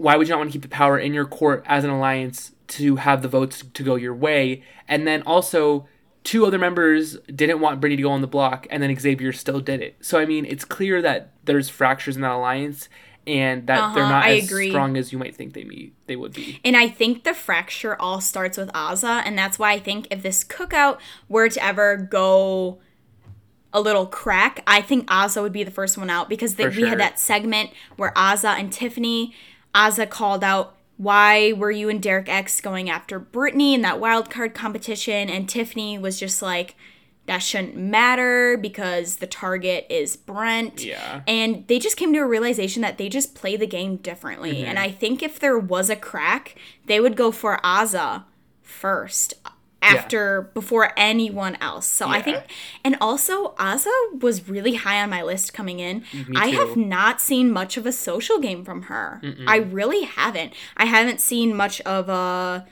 Why 0.00 0.16
would 0.16 0.26
you 0.28 0.32
not 0.32 0.38
want 0.38 0.50
to 0.50 0.52
keep 0.52 0.62
the 0.62 0.68
power 0.68 0.98
in 0.98 1.12
your 1.14 1.26
court 1.26 1.62
as 1.66 1.84
an 1.84 1.90
alliance 1.90 2.52
to 2.68 2.96
have 2.96 3.22
the 3.22 3.28
votes 3.28 3.62
to 3.74 3.82
go 3.82 3.94
your 3.96 4.14
way? 4.14 4.62
And 4.88 5.06
then 5.06 5.22
also, 5.22 5.86
two 6.24 6.46
other 6.46 6.58
members 6.58 7.18
didn't 7.34 7.60
want 7.60 7.80
Britini 7.80 7.96
to 7.96 8.02
go 8.02 8.10
on 8.10 8.20
the 8.20 8.26
block, 8.26 8.66
and 8.70 8.82
then 8.82 8.94
Xavier 8.98 9.32
still 9.32 9.60
did 9.60 9.80
it. 9.80 9.96
So 10.00 10.18
I 10.18 10.24
mean, 10.26 10.44
it's 10.46 10.64
clear 10.64 11.02
that 11.02 11.32
there's 11.44 11.68
fractures 11.68 12.16
in 12.16 12.22
that 12.22 12.32
alliance, 12.32 12.88
and 13.26 13.66
that 13.66 13.94
they're 13.94 14.04
Uh-huh, 14.04 14.12
not 14.12 14.24
I 14.24 14.38
as 14.38 14.50
agree. 14.50 14.70
strong 14.70 14.96
as 14.96 15.12
you 15.12 15.18
might 15.18 15.36
think 15.36 15.52
they 15.52 15.64
be, 15.64 15.92
they 16.06 16.16
would 16.16 16.32
be. 16.32 16.58
And 16.64 16.76
I 16.76 16.88
think 16.88 17.24
the 17.24 17.34
fracture 17.34 17.94
all 18.00 18.20
starts 18.20 18.56
with 18.56 18.70
Azah, 18.72 19.22
and 19.26 19.36
that's 19.36 19.58
why 19.58 19.72
I 19.72 19.78
think 19.78 20.08
if 20.10 20.22
this 20.22 20.42
cookout 20.44 20.98
were 21.28 21.48
to 21.50 21.62
ever 21.64 21.96
go 21.96 22.78
a 23.72 23.80
little 23.80 24.06
crack, 24.06 24.62
I 24.66 24.80
think 24.80 25.06
Azah 25.08 25.42
would 25.42 25.52
be 25.52 25.62
the 25.62 25.70
first 25.70 25.96
one 25.98 26.10
out 26.10 26.28
because 26.28 26.54
they, 26.56 26.64
For 26.70 26.80
we 26.80 26.86
had 26.88 26.98
that 27.00 27.20
segment 27.20 27.70
where 27.96 28.12
Azah 28.16 28.58
and 28.58 28.72
Tiffany, 28.72 29.32
Azah 29.74 30.06
called 30.06 30.44
out, 30.44 30.76
"Why 30.96 31.52
were 31.52 31.70
you 31.70 31.88
and 31.88 32.02
Derek 32.02 32.28
X 32.28 32.60
going 32.60 32.90
after 32.90 33.18
Britini 33.20 33.74
in 33.74 33.82
that 33.82 34.00
wild 34.00 34.30
card 34.30 34.54
competition?" 34.54 35.30
And 35.30 35.48
Tiffany 35.48 35.98
was 35.98 36.18
just 36.20 36.42
like, 36.42 36.74
"That 37.26 37.38
shouldn't 37.38 37.76
matter 37.76 38.56
because 38.56 39.16
the 39.16 39.26
target 39.26 39.86
is 39.88 40.16
Brent." 40.16 40.84
Yeah. 40.84 41.22
And 41.26 41.66
they 41.68 41.78
just 41.78 41.96
came 41.96 42.12
to 42.12 42.20
a 42.20 42.26
realization 42.26 42.82
that 42.82 42.98
they 42.98 43.08
just 43.08 43.34
play 43.34 43.56
the 43.56 43.66
game 43.66 43.96
differently. 43.96 44.56
Mm-hmm. 44.56 44.66
And 44.66 44.78
I 44.78 44.90
think 44.90 45.22
if 45.22 45.38
there 45.38 45.58
was 45.58 45.90
a 45.90 45.96
crack, 45.96 46.56
they 46.86 47.00
would 47.00 47.16
go 47.16 47.30
for 47.30 47.58
Azah 47.64 48.24
first 48.62 49.34
after 49.82 50.42
before 50.54 50.92
anyone 50.96 51.56
else. 51.60 51.86
So 51.86 52.06
I 52.08 52.20
think 52.22 52.44
and 52.84 52.96
also 53.00 53.54
Azah 53.58 54.20
was 54.20 54.48
really 54.48 54.74
high 54.74 55.02
on 55.02 55.10
my 55.10 55.22
list 55.22 55.54
coming 55.54 55.80
in. 55.80 56.04
I 56.36 56.48
have 56.48 56.76
not 56.76 57.20
seen 57.20 57.50
much 57.50 57.76
of 57.76 57.86
a 57.86 57.92
social 57.92 58.38
game 58.38 58.64
from 58.64 58.82
her. 58.82 59.20
I 59.46 59.56
really 59.56 60.02
haven't. 60.02 60.52
I 60.76 60.86
haven't 60.86 61.20
seen 61.20 61.54
much 61.56 61.80
of 61.82 62.08
a 62.08 62.66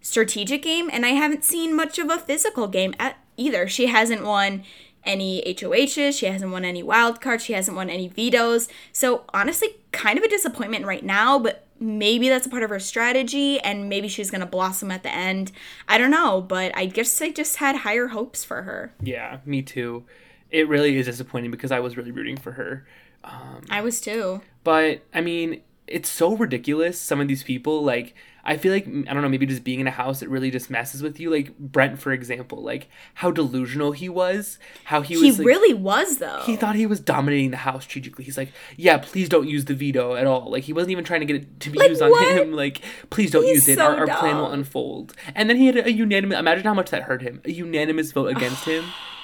strategic 0.00 0.62
game 0.62 0.88
and 0.92 1.04
I 1.04 1.10
haven't 1.10 1.44
seen 1.44 1.74
much 1.74 1.98
of 1.98 2.10
a 2.10 2.18
physical 2.18 2.68
game 2.68 2.94
at 2.98 3.18
either. 3.36 3.68
She 3.68 3.86
hasn't 3.86 4.24
won 4.24 4.64
any 5.04 5.42
HOHs, 5.46 6.18
she 6.18 6.26
hasn't 6.26 6.50
won 6.50 6.64
any 6.64 6.82
wild 6.82 7.20
cards, 7.20 7.44
she 7.44 7.52
hasn't 7.52 7.76
won 7.76 7.88
any 7.88 8.08
vetoes. 8.08 8.68
So 8.92 9.24
honestly, 9.32 9.76
kind 9.92 10.18
of 10.18 10.24
a 10.24 10.28
disappointment 10.28 10.84
right 10.84 11.04
now, 11.04 11.38
but 11.38 11.65
maybe 11.78 12.28
that's 12.28 12.46
a 12.46 12.50
part 12.50 12.62
of 12.62 12.70
her 12.70 12.80
strategy 12.80 13.60
and 13.60 13.88
maybe 13.88 14.08
she's 14.08 14.30
going 14.30 14.40
to 14.40 14.46
blossom 14.46 14.90
at 14.90 15.02
the 15.02 15.12
end. 15.12 15.52
I 15.88 15.98
don't 15.98 16.10
know, 16.10 16.40
but 16.40 16.76
I 16.76 16.86
guess 16.86 17.20
I 17.20 17.30
just 17.30 17.56
had 17.56 17.76
higher 17.76 18.08
hopes 18.08 18.44
for 18.44 18.62
her. 18.62 18.94
Yeah, 19.02 19.38
me 19.44 19.62
too. 19.62 20.04
It 20.50 20.68
really 20.68 20.96
is 20.96 21.06
disappointing 21.06 21.50
because 21.50 21.72
I 21.72 21.80
was 21.80 21.96
really 21.96 22.12
rooting 22.12 22.36
for 22.36 22.52
her. 22.52 22.86
Um, 23.24 23.62
I 23.70 23.80
was 23.80 24.00
too. 24.00 24.42
But 24.64 25.02
I 25.12 25.20
mean, 25.20 25.62
it's 25.86 26.08
so 26.08 26.36
ridiculous. 26.36 27.00
Some 27.00 27.20
of 27.20 27.28
these 27.28 27.42
people, 27.42 27.82
like, 27.82 28.14
I 28.46 28.56
feel 28.56 28.72
like 28.72 28.86
I 28.86 29.12
don't 29.12 29.22
know, 29.22 29.28
maybe 29.28 29.44
just 29.44 29.64
being 29.64 29.80
in 29.80 29.86
a 29.86 29.90
house, 29.90 30.22
it 30.22 30.28
really 30.30 30.50
just 30.50 30.70
messes 30.70 31.02
with 31.02 31.18
you. 31.18 31.30
Like 31.30 31.58
Brent, 31.58 31.98
for 31.98 32.12
example, 32.12 32.62
like 32.62 32.88
how 33.14 33.30
delusional 33.32 33.92
he 33.92 34.08
was, 34.08 34.58
how 34.84 35.02
he 35.02 35.16
was. 35.16 35.22
He 35.22 35.32
like, 35.32 35.46
really 35.46 35.74
was 35.74 36.18
though. 36.18 36.42
He 36.46 36.54
thought 36.54 36.76
he 36.76 36.86
was 36.86 37.00
dominating 37.00 37.50
the 37.50 37.56
house 37.58 37.82
strategically. 37.82 38.24
He's 38.24 38.38
like, 38.38 38.52
yeah, 38.76 38.98
please 38.98 39.28
don't 39.28 39.48
use 39.48 39.64
the 39.64 39.74
veto 39.74 40.14
at 40.14 40.26
all. 40.26 40.50
Like 40.50 40.62
he 40.62 40.72
wasn't 40.72 40.92
even 40.92 41.04
trying 41.04 41.20
to 41.20 41.26
get 41.26 41.36
it 41.36 41.60
to 41.60 41.70
be 41.70 41.78
Like, 41.78 41.90
used 41.90 42.02
on 42.02 42.10
what? 42.10 42.36
him. 42.38 42.52
Like, 42.52 42.80
please 43.10 43.32
don't 43.32 43.44
He's 43.44 43.66
use 43.66 43.68
it. 43.68 43.76
so 43.78 43.84
our, 43.84 44.08
our 44.08 44.18
plan 44.18 44.36
will 44.36 44.52
unfold. 44.52 45.14
And 45.34 45.50
then 45.50 45.56
he 45.56 45.66
had 45.66 45.76
a, 45.76 45.92
unanimous. 45.92 46.38
Imagine 46.38 46.64
how 46.64 46.74
much 46.74 46.90
that 46.90 47.02
hurt 47.02 47.22
him. 47.22 47.40
A 47.44 47.50
unanimous 47.50 48.12
vote 48.12 48.28
against 48.28 48.64
him. 48.64 48.84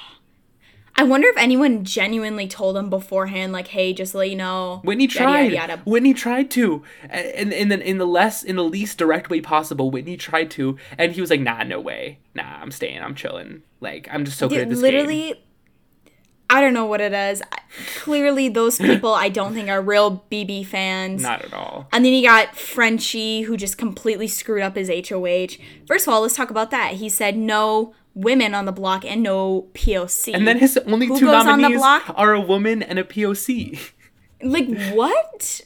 I 0.95 1.05
wonder 1.05 1.29
if 1.29 1.37
anyone 1.39 1.85
genuinely 1.85 2.47
told 2.47 2.77
him 2.77 2.91
beforehand, 2.91 3.53
like, 3.53 3.69
"Hey, 3.69 3.93
just 3.93 4.15
let 4.15 4.29
you 4.29 4.37
know." 4.37 4.81
Whitney 4.85 5.07
tried. 5.07 5.53
yada, 5.53 5.55
yada. 5.55 5.83
Whitney 5.85 6.13
tried 6.13 6.51
to, 6.53 6.83
and 7.09 7.53
in 7.53 7.69
the 7.69 7.81
in 7.81 7.99
the 7.99 8.07
less 8.07 8.43
in 8.43 8.57
the 8.57 8.65
least 8.65 8.99
direct 8.99 9.31
way 9.31 9.41
possible. 9.41 9.91
Whitney 9.91 10.17
tried 10.17 10.51
to, 10.53 10.77
and 10.99 11.13
he 11.13 11.21
was 11.21 11.31
like, 11.31 11.41
"Nah, 11.41 11.63
no 11.63 11.81
way. 11.81 12.19
Nah, 12.35 12.61
I'm 12.61 12.71
staying. 12.71 13.01
I'm 13.03 13.15
chilling. 13.15 13.63
Like 13.81 14.09
I'm 14.11 14.25
just 14.25 14.39
so 14.39 14.49
good 14.49 14.61
at 14.61 14.69
this 14.69 14.81
literally, 14.81 15.33
game." 15.33 15.37
I 16.51 16.61
don't 16.61 16.75
know 16.75 16.85
what 16.85 17.01
it 17.01 17.15
is. 17.15 17.43
Clearly, 17.97 18.51
those 18.51 18.77
people 18.79 19.15
I 19.15 19.31
don't 19.31 19.55
think 19.55 19.71
are 19.71 19.81
real 19.81 20.23
BB 20.31 20.67
fans. 20.67 21.23
Not 21.23 21.43
at 21.43 21.55
all. 21.55 21.89
And 21.91 22.05
then 22.05 22.13
you 22.13 22.23
got 22.23 22.55
Frenchie, 22.55 23.43
who 23.43 23.57
just 23.57 23.79
completely 23.79 24.29
screwed 24.29 24.61
up 24.61 24.77
his 24.77 24.91
HOH. 24.91 25.57
First 25.87 26.07
of 26.07 26.13
all, 26.13 26.21
let's 26.21 26.37
talk 26.37 26.51
about 26.51 26.71
that. 26.71 26.95
He 26.95 27.09
said 27.09 27.39
no 27.39 27.95
women 28.15 28.55
on 28.55 28.65
the 28.67 28.73
block 28.73 29.05
and 29.05 29.23
no 29.23 29.69
POC. 29.75 30.35
And 30.35 30.47
then 30.47 30.59
his 30.59 30.77
only 30.87 31.07
Who 31.07 31.19
two 31.19 31.27
goes 31.27 31.35
on 31.47 31.47
the 31.47 31.63
nominees 31.63 31.79
block? 31.79 32.13
are 32.15 32.33
a 32.35 32.41
woman 32.41 32.83
and 32.83 32.99
a 32.99 33.05
POC. 33.05 33.93
like 34.43 34.69
what? 34.93 35.61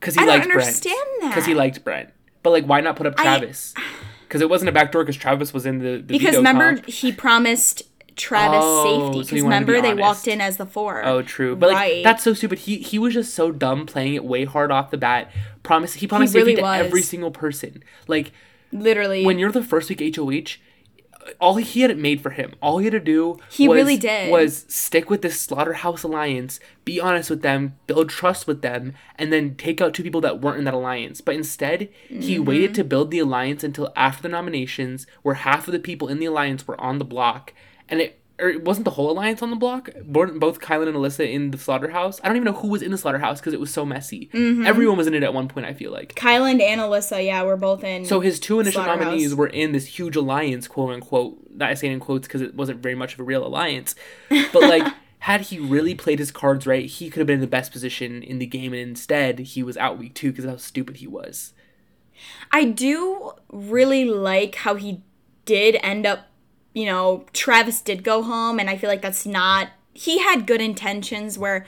Because 0.00 0.14
he 0.14 0.20
I 0.20 0.24
liked 0.24 0.48
Brent. 0.48 0.86
Because 1.20 1.46
he 1.46 1.54
liked 1.54 1.84
Brent. 1.84 2.10
But 2.42 2.50
like, 2.50 2.64
why 2.64 2.80
not 2.80 2.96
put 2.96 3.06
up 3.06 3.16
Travis? 3.16 3.74
Because 4.26 4.40
it 4.40 4.48
wasn't 4.48 4.70
a 4.70 4.72
backdoor. 4.72 5.02
Because 5.04 5.16
Travis 5.16 5.52
was 5.52 5.66
in 5.66 5.80
the, 5.80 5.98
the 5.98 6.00
Because 6.18 6.36
remember, 6.36 6.76
comp. 6.76 6.86
he 6.86 7.12
promised 7.12 7.82
Travis 8.16 8.60
Oh, 8.62 8.82
safety 8.82 9.02
because 9.02 9.12
wanted 9.14 9.26
to 9.28 9.34
be 9.34 9.42
remember 9.42 9.80
they 9.82 9.92
walked 9.94 10.26
in 10.26 10.40
as 10.40 10.56
the 10.56 10.64
four. 10.64 11.04
Oh, 11.04 11.20
true. 11.20 11.54
But 11.54 11.70
like 11.72 12.02
that's 12.02 12.22
so 12.24 12.32
stupid. 12.32 12.60
He 12.60 12.78
he 12.78 12.98
was 12.98 13.12
just 13.12 13.34
so 13.34 13.52
dumb 13.52 13.84
playing 13.84 14.14
it 14.14 14.24
way 14.24 14.46
hard 14.46 14.70
off 14.70 14.90
the 14.90 14.96
bat. 14.96 15.30
Promise 15.62 15.94
he 15.94 16.06
promised 16.06 16.34
really 16.34 16.52
safety 16.56 16.62
to 16.62 16.68
every 16.68 17.02
single 17.02 17.30
person. 17.30 17.84
Like 18.08 18.32
literally. 18.72 19.22
when 19.24 19.38
you're 19.38 19.52
the 19.52 19.62
first 19.62 19.90
week 19.90 20.00
HOH, 20.16 20.56
all 21.40 21.56
he, 21.56 21.64
he 21.64 21.80
had 21.82 21.90
it 21.90 21.98
made 21.98 22.20
for 22.20 22.30
him. 22.30 22.54
All 22.60 22.78
he 22.78 22.86
had 22.86 22.92
to 22.92 23.00
do 23.00 23.38
He 23.50 23.68
was, 23.68 23.76
really 23.76 23.96
did. 23.96 24.30
was 24.30 24.64
stick 24.68 25.08
with 25.10 25.22
this 25.22 25.40
slaughterhouse 25.40 26.02
alliance, 26.02 26.58
be 26.84 27.00
honest 27.00 27.30
with 27.30 27.42
them, 27.42 27.76
build 27.86 28.08
trust 28.08 28.46
with 28.46 28.62
them, 28.62 28.92
and 29.16 29.32
then 29.32 29.54
take 29.56 29.80
out 29.80 29.94
two 29.94 30.02
people 30.02 30.20
that 30.22 30.40
weren't 30.40 30.58
in 30.58 30.64
that 30.64 30.74
alliance. 30.74 31.20
But 31.20 31.34
instead, 31.34 31.88
he 32.08 32.36
Mm-hmm. 32.36 32.44
waited 32.44 32.74
to 32.76 32.84
build 32.84 33.10
the 33.10 33.18
alliance 33.20 33.62
until 33.64 33.92
after 33.96 34.22
the 34.22 34.28
nominations, 34.28 35.06
where 35.22 35.36
half 35.36 35.68
of 35.68 35.72
the 35.72 35.78
people 35.78 36.08
in 36.08 36.18
the 36.18 36.26
alliance 36.26 36.66
were 36.66 36.80
on 36.80 36.98
the 36.98 37.04
block, 37.04 37.52
and 37.88 38.00
it. 38.00 38.18
Or 38.38 38.48
it 38.48 38.64
wasn't 38.64 38.84
the 38.84 38.92
whole 38.92 39.10
alliance 39.10 39.42
on 39.42 39.50
the 39.50 39.56
block. 39.56 39.90
Born- 40.04 40.38
Both 40.38 40.60
Kyland 40.60 40.88
and 40.88 40.96
Alyssa 40.96 41.30
in 41.30 41.50
the 41.50 41.58
slaughterhouse. 41.58 42.20
I 42.22 42.28
don't 42.28 42.36
even 42.36 42.46
know 42.46 42.58
who 42.58 42.68
was 42.68 42.82
in 42.82 42.90
the 42.90 42.98
slaughterhouse 42.98 43.40
because 43.40 43.52
it 43.52 43.60
was 43.60 43.72
so 43.72 43.84
messy. 43.84 44.30
Mm-hmm. 44.32 44.66
Everyone 44.66 44.96
was 44.96 45.06
in 45.06 45.14
it 45.14 45.22
at 45.22 45.34
one 45.34 45.48
point. 45.48 45.66
I 45.66 45.74
feel 45.74 45.92
like. 45.92 46.14
Kyland 46.14 46.60
and 46.60 46.80
Alyssa, 46.80 47.24
yeah, 47.24 47.42
we're 47.44 47.56
both 47.56 47.84
in. 47.84 48.04
So 48.04 48.20
his 48.20 48.40
two 48.40 48.58
initial 48.60 48.84
nominees 48.84 49.34
were 49.34 49.46
in 49.46 49.72
this 49.72 49.86
huge 49.86 50.16
alliance, 50.16 50.66
quote 50.66 50.94
unquote. 50.94 51.58
That 51.58 51.68
I 51.68 51.74
say 51.74 51.88
in 51.88 52.00
quotes 52.00 52.26
because 52.26 52.40
it 52.40 52.54
wasn't 52.54 52.82
very 52.82 52.94
much 52.94 53.14
of 53.14 53.20
a 53.20 53.24
real 53.24 53.46
alliance, 53.46 53.94
but 54.28 54.62
like 54.62 54.86
had 55.20 55.42
he 55.42 55.58
really 55.60 55.94
played 55.94 56.18
his 56.18 56.32
cards 56.32 56.66
right, 56.66 56.86
he 56.86 57.08
could 57.08 57.20
have 57.20 57.28
been 57.28 57.34
in 57.34 57.40
the 57.40 57.46
best 57.46 57.70
position 57.70 58.24
in 58.24 58.40
the 58.40 58.46
game, 58.46 58.72
and 58.72 58.82
instead 58.82 59.38
he 59.38 59.62
was 59.62 59.76
out 59.76 59.96
week 59.96 60.14
two 60.14 60.32
because 60.32 60.44
of 60.44 60.50
how 60.50 60.56
stupid 60.56 60.96
he 60.96 61.06
was. 61.06 61.52
I 62.50 62.64
do 62.64 63.30
really 63.52 64.04
like 64.04 64.56
how 64.56 64.74
he 64.74 65.02
did 65.44 65.76
end 65.82 66.06
up, 66.06 66.26
you 66.74 66.86
know, 66.86 67.24
Travis 67.32 67.80
did 67.80 68.02
go 68.04 68.22
home, 68.22 68.58
and 68.58 68.68
I 68.70 68.76
feel 68.76 68.88
like 68.90 69.02
that's 69.02 69.26
not. 69.26 69.68
He 69.94 70.18
had 70.18 70.46
good 70.46 70.60
intentions 70.60 71.38
where. 71.38 71.66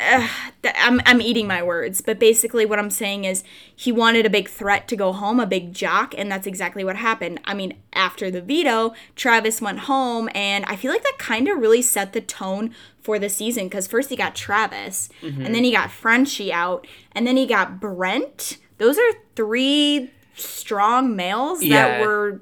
Uh, 0.00 0.28
th- 0.62 0.76
I'm, 0.78 1.00
I'm 1.06 1.20
eating 1.20 1.48
my 1.48 1.60
words, 1.60 2.00
but 2.00 2.20
basically, 2.20 2.64
what 2.64 2.78
I'm 2.78 2.88
saying 2.88 3.24
is 3.24 3.42
he 3.74 3.90
wanted 3.90 4.24
a 4.26 4.30
big 4.30 4.48
threat 4.48 4.86
to 4.88 4.96
go 4.96 5.12
home, 5.12 5.40
a 5.40 5.46
big 5.46 5.74
jock, 5.74 6.14
and 6.16 6.30
that's 6.30 6.46
exactly 6.46 6.84
what 6.84 6.94
happened. 6.94 7.40
I 7.44 7.52
mean, 7.52 7.74
after 7.92 8.30
the 8.30 8.40
veto, 8.40 8.94
Travis 9.16 9.60
went 9.60 9.80
home, 9.80 10.28
and 10.36 10.64
I 10.66 10.76
feel 10.76 10.92
like 10.92 11.02
that 11.02 11.16
kind 11.18 11.48
of 11.48 11.58
really 11.58 11.82
set 11.82 12.12
the 12.12 12.20
tone 12.20 12.72
for 13.00 13.18
the 13.18 13.28
season 13.28 13.64
because 13.64 13.88
first 13.88 14.08
he 14.08 14.14
got 14.14 14.36
Travis, 14.36 15.08
and 15.20 15.52
then 15.52 15.64
he 15.64 15.72
got 15.72 15.90
Frenchie 15.90 16.52
out, 16.52 16.86
and 17.10 17.26
then 17.26 17.36
he 17.36 17.44
got 17.44 17.80
Brent. 17.80 18.58
Those 18.76 18.98
are 18.98 19.10
three 19.34 20.12
strong 20.36 21.16
males 21.16 21.60
Yeah. 21.64 21.98
that 21.98 22.06
were, 22.06 22.40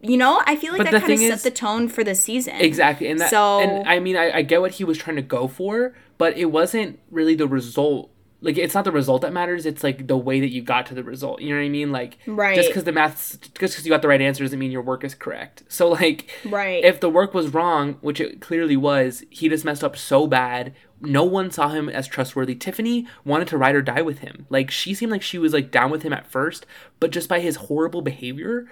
you 0.00 0.16
know, 0.16 0.40
I 0.46 0.56
feel 0.56 0.72
like 0.72 0.78
But 0.84 0.90
that 0.92 1.00
kind 1.02 1.12
of 1.12 1.18
set 1.18 1.32
is- 1.34 1.42
the 1.42 1.50
tone 1.50 1.88
for 1.88 2.04
the 2.04 2.14
season. 2.14 2.54
Exactly, 2.56 3.08
and 3.08 3.20
that, 3.20 3.30
So- 3.30 3.60
and 3.60 3.88
I 3.88 3.98
mean, 4.00 4.16
I, 4.16 4.30
I 4.38 4.42
get 4.42 4.60
what 4.60 4.72
he 4.72 4.84
was 4.84 4.98
trying 4.98 5.16
to 5.16 5.22
go 5.22 5.48
for, 5.48 5.94
but 6.18 6.36
it 6.36 6.46
wasn't 6.46 6.98
really 7.10 7.34
the 7.34 7.48
result. 7.48 8.10
Like, 8.40 8.56
it's 8.56 8.72
not 8.74 8.84
the 8.84 8.92
result 8.92 9.22
that 9.22 9.32
matters. 9.32 9.66
It's 9.66 9.82
like 9.82 10.06
the 10.06 10.16
way 10.16 10.38
that 10.38 10.50
you 10.50 10.62
got 10.62 10.86
to 10.86 10.94
the 10.94 11.02
result. 11.02 11.40
You 11.40 11.48
know 11.50 11.56
what 11.60 11.66
I 11.66 11.68
mean? 11.70 11.90
Like, 11.90 12.18
Right. 12.24 12.54
Just 12.54 12.68
because 12.68 12.84
the 12.84 12.92
maths, 12.92 13.36
just 13.36 13.52
because 13.58 13.84
you 13.84 13.90
got 13.90 14.00
the 14.00 14.06
right 14.06 14.20
answer 14.20 14.44
doesn't 14.44 14.60
mean 14.60 14.70
your 14.70 14.82
work 14.82 15.02
is 15.02 15.12
correct. 15.16 15.64
So, 15.66 15.88
like, 15.88 16.30
Right. 16.44 16.84
if 16.84 17.00
the 17.00 17.10
work 17.10 17.34
was 17.34 17.52
wrong, 17.52 17.94
which 18.00 18.20
it 18.20 18.40
clearly 18.40 18.76
was, 18.76 19.24
he 19.28 19.48
just 19.48 19.64
messed 19.64 19.82
up 19.82 19.96
so 19.96 20.28
bad. 20.28 20.72
No 21.00 21.24
one 21.24 21.50
saw 21.50 21.70
him 21.70 21.88
as 21.88 22.06
trustworthy. 22.06 22.54
Tiffany 22.54 23.08
wanted 23.24 23.48
to 23.48 23.58
ride 23.58 23.74
or 23.74 23.82
die 23.82 24.02
with 24.02 24.20
him. 24.20 24.46
Like, 24.50 24.70
she 24.70 24.94
seemed 24.94 25.10
like 25.10 25.22
she 25.22 25.38
was 25.38 25.52
like 25.52 25.72
down 25.72 25.90
with 25.90 26.04
him 26.04 26.12
at 26.12 26.30
first, 26.30 26.64
but 27.00 27.10
just 27.10 27.28
by 27.28 27.40
his 27.40 27.56
horrible 27.56 28.02
behavior, 28.02 28.68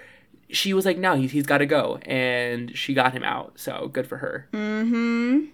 she 0.49 0.73
was 0.73 0.85
like, 0.85 0.97
no, 0.97 1.15
he's, 1.15 1.31
he's 1.31 1.45
got 1.45 1.59
to 1.59 1.65
go. 1.65 1.97
And 2.03 2.75
she 2.77 2.93
got 2.93 3.13
him 3.13 3.23
out. 3.23 3.59
So 3.59 3.89
good 3.91 4.07
for 4.07 4.17
her. 4.17 4.47
mm-hmm. 4.53 5.45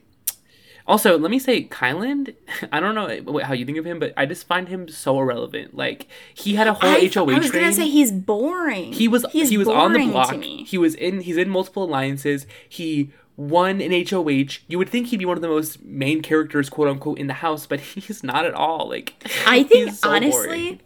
Also, 0.86 1.18
let 1.18 1.32
me 1.32 1.40
say, 1.40 1.64
Kyland, 1.64 2.36
I 2.72 2.82
don't 2.82 2.94
know 2.94 3.40
how 3.40 3.54
you 3.54 3.66
think 3.66 3.78
of 3.78 3.86
him, 3.86 4.00
but 4.00 4.14
I 4.18 4.26
just 4.26 4.46
find 4.46 4.68
him 4.68 4.90
so 4.90 5.18
irrelevant. 5.20 5.76
Like, 5.76 6.08
he 6.34 6.56
had 6.56 6.68
a 6.68 6.74
whole 6.74 6.90
I, 6.90 7.10
HOH 7.14 7.22
I 7.22 7.38
was 7.40 7.50
train. 7.50 7.64
gonna 7.64 7.74
say 7.74 7.88
he's 7.88 8.12
boring. 8.12 8.92
he 8.92 9.08
was 9.08 9.26
he's 9.32 9.50
he 9.50 9.58
was 9.58 9.70
on 9.70 9.94
the 9.94 10.06
block. 10.08 10.36
He 10.44 10.78
was 10.78 10.94
in 10.96 11.22
he's 11.22 11.38
in 11.38 11.50
multiple 11.50 11.86
alliances. 11.86 12.46
He 12.68 13.12
won 13.38 13.80
an 13.80 13.92
HOH. 14.10 14.60
You 14.68 14.78
would 14.78 14.90
think 14.90 15.08
he'd 15.08 15.18
be 15.18 15.26
one 15.26 15.38
of 15.38 15.42
the 15.42 15.48
most 15.48 15.82
main 15.84 16.22
characters, 16.22 16.70
quote 16.70 16.90
unquote, 16.90 17.18
in 17.18 17.28
the 17.28 17.34
house, 17.36 17.66
but 17.66 17.80
he's 17.96 18.22
not 18.22 18.46
at 18.46 18.54
all. 18.54 18.90
Like 18.90 19.14
I 19.48 19.64
think 19.70 19.94
so 19.94 20.10
honestly. 20.10 20.82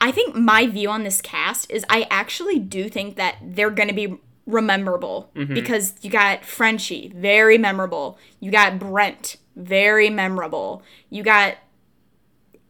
I 0.00 0.12
think 0.12 0.34
my 0.36 0.66
view 0.66 0.90
on 0.90 1.02
this 1.02 1.20
cast 1.20 1.70
is 1.70 1.84
I 1.90 2.06
actually 2.10 2.58
do 2.58 2.88
think 2.88 3.16
that 3.16 3.36
they're 3.42 3.70
going 3.70 3.88
to 3.88 3.94
be 3.94 4.16
rememberable 4.46 5.30
Mm-hmm. 5.34 5.54
because 5.54 5.94
you 6.02 6.10
got 6.10 6.44
Frenchie, 6.44 7.12
very 7.14 7.58
memorable. 7.58 8.18
You 8.40 8.50
got 8.50 8.78
Brent, 8.78 9.36
very 9.56 10.08
memorable. 10.08 10.82
You 11.10 11.22
got 11.22 11.56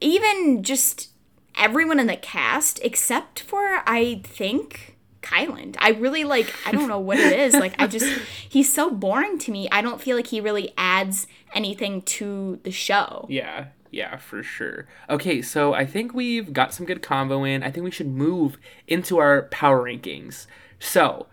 even 0.00 0.62
just 0.62 1.10
everyone 1.56 1.98
in 2.00 2.06
the 2.06 2.16
cast 2.16 2.78
except 2.82 3.40
for 3.40 3.82
I 3.86 4.20
think 4.24 4.96
Kyland. 5.22 5.76
I 5.80 5.90
really 5.90 6.24
like 6.24 6.52
I 6.66 6.72
don't 6.72 6.88
know 6.88 7.00
what 7.00 7.18
it 7.18 7.38
is. 7.38 7.54
Like 7.54 7.74
I 7.80 7.86
just 7.86 8.06
he's 8.48 8.72
so 8.72 8.90
boring 8.90 9.38
to 9.40 9.50
me. 9.50 9.68
I 9.70 9.82
don't 9.82 10.00
feel 10.00 10.16
like 10.16 10.28
he 10.28 10.40
really 10.40 10.72
adds 10.78 11.26
anything 11.54 12.02
to 12.02 12.60
the 12.62 12.70
show. 12.70 13.26
Yeah, 13.28 13.66
yeah, 13.90 14.16
for 14.16 14.42
sure. 14.42 14.86
Okay, 15.08 15.42
so 15.42 15.74
I 15.74 15.86
think 15.86 16.14
we've 16.14 16.52
got 16.52 16.74
some 16.74 16.86
good 16.86 17.02
combo 17.02 17.44
in. 17.44 17.62
I 17.62 17.70
think 17.70 17.84
we 17.84 17.90
should 17.90 18.08
move 18.08 18.58
into 18.86 19.18
our 19.18 19.42
power 19.44 19.82
rankings. 19.82 20.46
So, 20.78 21.26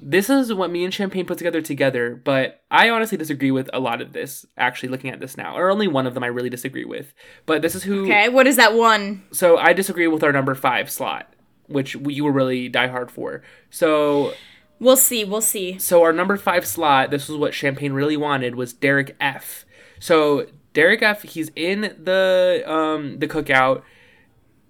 this 0.00 0.30
is 0.30 0.52
what 0.54 0.70
me 0.70 0.84
and 0.84 0.94
Champagne 0.94 1.26
put 1.26 1.38
together 1.38 1.60
together, 1.60 2.14
but 2.14 2.62
I 2.70 2.88
honestly 2.88 3.18
disagree 3.18 3.50
with 3.50 3.68
a 3.72 3.80
lot 3.80 4.00
of 4.00 4.12
this, 4.12 4.46
actually, 4.56 4.90
looking 4.90 5.10
at 5.10 5.20
this 5.20 5.36
now. 5.36 5.56
Or 5.56 5.70
only 5.70 5.88
one 5.88 6.06
of 6.06 6.14
them 6.14 6.22
I 6.24 6.28
really 6.28 6.50
disagree 6.50 6.84
with. 6.84 7.12
But 7.46 7.62
this 7.62 7.74
is 7.74 7.82
who. 7.82 8.04
Okay, 8.04 8.28
what 8.28 8.46
is 8.46 8.56
that 8.56 8.74
one? 8.74 9.24
So, 9.32 9.56
I 9.58 9.72
disagree 9.72 10.06
with 10.06 10.22
our 10.22 10.32
number 10.32 10.54
five 10.54 10.90
slot, 10.90 11.32
which 11.66 11.94
you 11.94 12.24
were 12.24 12.32
really 12.32 12.70
diehard 12.70 13.10
for. 13.10 13.42
So, 13.70 14.34
We'll 14.80 14.96
see. 14.96 15.24
We'll 15.24 15.40
see. 15.40 15.78
so 15.78 16.02
our 16.02 16.12
number 16.12 16.36
five 16.36 16.64
slot, 16.64 17.10
this 17.10 17.28
was 17.28 17.36
what 17.36 17.52
Champagne 17.52 17.92
really 17.92 18.16
wanted, 18.16 18.54
was 18.54 18.72
Derek 18.72 19.16
F. 19.20 19.64
So 20.00 20.46
Derek 20.72 21.02
F. 21.02 21.22
He's 21.22 21.50
in 21.56 21.80
the 22.02 22.62
um 22.66 23.18
the 23.18 23.26
cookout, 23.28 23.82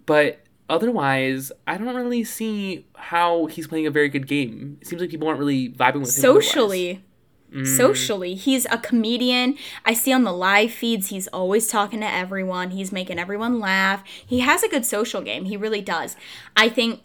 but 0.05 0.41
otherwise, 0.69 1.51
I 1.67 1.77
don't 1.77 1.95
really 1.95 2.23
see 2.23 2.85
how 2.95 3.47
he's 3.47 3.67
playing 3.67 3.87
a 3.87 3.91
very 3.91 4.09
good 4.09 4.27
game. 4.27 4.77
It 4.81 4.87
seems 4.87 5.01
like 5.01 5.09
people 5.09 5.27
aren't 5.27 5.39
really 5.39 5.69
vibing 5.69 6.01
with 6.01 6.15
him. 6.15 6.21
Socially. 6.21 7.03
Socially, 7.65 8.35
he's 8.35 8.67
a 8.67 8.77
comedian. 8.77 9.57
I 9.83 9.93
see 9.95 10.13
on 10.13 10.23
the 10.23 10.31
live 10.31 10.71
feeds, 10.71 11.07
he's 11.07 11.27
always 11.29 11.67
talking 11.67 11.99
to 12.01 12.05
everyone. 12.05 12.69
He's 12.69 12.91
making 12.91 13.17
everyone 13.17 13.59
laugh. 13.59 14.03
He 14.05 14.41
has 14.41 14.61
a 14.61 14.69
good 14.69 14.85
social 14.85 15.23
game. 15.23 15.45
He 15.45 15.57
really 15.57 15.81
does. 15.81 16.15
I 16.55 16.69
think 16.69 17.01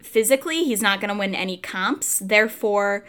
physically, 0.00 0.62
he's 0.62 0.80
not 0.80 1.00
going 1.00 1.12
to 1.12 1.18
win 1.18 1.34
any 1.34 1.56
comps. 1.56 2.20
Therefore, 2.20 3.04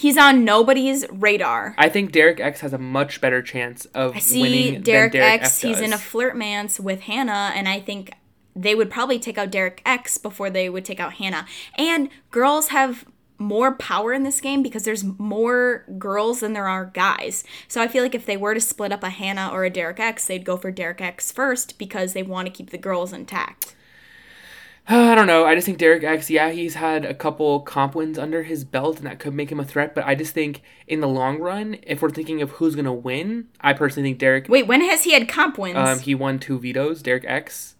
he's 0.00 0.16
on 0.16 0.46
nobody's 0.46 1.04
radar. 1.10 1.74
I 1.76 1.90
think 1.90 2.12
Derek 2.12 2.40
X 2.40 2.60
has 2.60 2.72
a 2.72 2.78
much 2.78 3.20
better 3.20 3.42
chance 3.42 3.84
of 3.86 4.16
I 4.16 4.18
see 4.18 4.40
winning 4.40 4.80
Derek, 4.80 5.12
than 5.12 5.20
Derek 5.20 5.42
X. 5.42 5.62
F. 5.62 5.68
He's 5.68 5.78
in 5.78 5.92
a 5.92 5.96
does. 5.96 6.00
flirtmance 6.00 6.80
with 6.80 7.02
Hannah, 7.02 7.52
and 7.54 7.68
I 7.68 7.80
think 7.80 8.12
they 8.56 8.74
would 8.74 8.90
probably 8.90 9.18
take 9.18 9.36
out 9.36 9.50
Derek 9.50 9.82
X 9.84 10.16
before 10.16 10.48
they 10.48 10.70
would 10.70 10.86
take 10.86 11.00
out 11.00 11.14
Hannah. 11.14 11.46
And 11.76 12.08
girls 12.30 12.68
have 12.68 13.04
more 13.38 13.74
power 13.74 14.12
in 14.12 14.22
this 14.22 14.40
game 14.40 14.62
because 14.62 14.84
there's 14.84 15.04
more 15.04 15.84
girls 15.98 16.40
than 16.40 16.54
there 16.54 16.68
are 16.68 16.86
guys. 16.86 17.44
So 17.68 17.82
I 17.82 17.88
feel 17.88 18.02
like 18.02 18.14
if 18.14 18.26
they 18.26 18.36
were 18.36 18.54
to 18.54 18.60
split 18.60 18.92
up 18.92 19.02
a 19.02 19.10
Hannah 19.10 19.50
or 19.52 19.64
a 19.64 19.70
Derek 19.70 20.00
X, 20.00 20.26
they'd 20.26 20.44
go 20.44 20.56
for 20.56 20.70
Derek 20.70 21.00
X 21.00 21.30
first 21.30 21.78
because 21.78 22.14
they 22.14 22.22
want 22.22 22.46
to 22.46 22.52
keep 22.52 22.70
the 22.70 22.78
girls 22.78 23.12
intact. 23.12 23.74
I 24.92 25.14
don't 25.14 25.28
know. 25.28 25.44
I 25.44 25.54
just 25.54 25.66
think 25.66 25.78
Derek 25.78 26.02
X, 26.02 26.28
yeah, 26.30 26.50
he's 26.50 26.74
had 26.74 27.04
a 27.04 27.14
couple 27.14 27.60
comp 27.60 27.94
wins 27.94 28.18
under 28.18 28.42
his 28.42 28.64
belt, 28.64 28.98
and 28.98 29.06
that 29.06 29.20
could 29.20 29.32
make 29.32 29.50
him 29.52 29.60
a 29.60 29.64
threat. 29.64 29.94
But 29.94 30.04
I 30.04 30.16
just 30.16 30.34
think 30.34 30.62
in 30.88 31.00
the 31.00 31.06
long 31.06 31.38
run, 31.38 31.76
if 31.84 32.02
we're 32.02 32.10
thinking 32.10 32.42
of 32.42 32.50
who's 32.52 32.74
gonna 32.74 32.92
win, 32.92 33.46
I 33.60 33.72
personally 33.72 34.08
think 34.08 34.18
Derek. 34.18 34.48
Wait, 34.48 34.66
when 34.66 34.80
has 34.80 35.04
he 35.04 35.12
had 35.12 35.28
comp 35.28 35.58
wins? 35.58 35.76
Um, 35.76 36.00
he 36.00 36.14
won 36.16 36.40
two 36.40 36.58
vetoes. 36.58 37.02
Derek 37.02 37.24
X. 37.24 37.76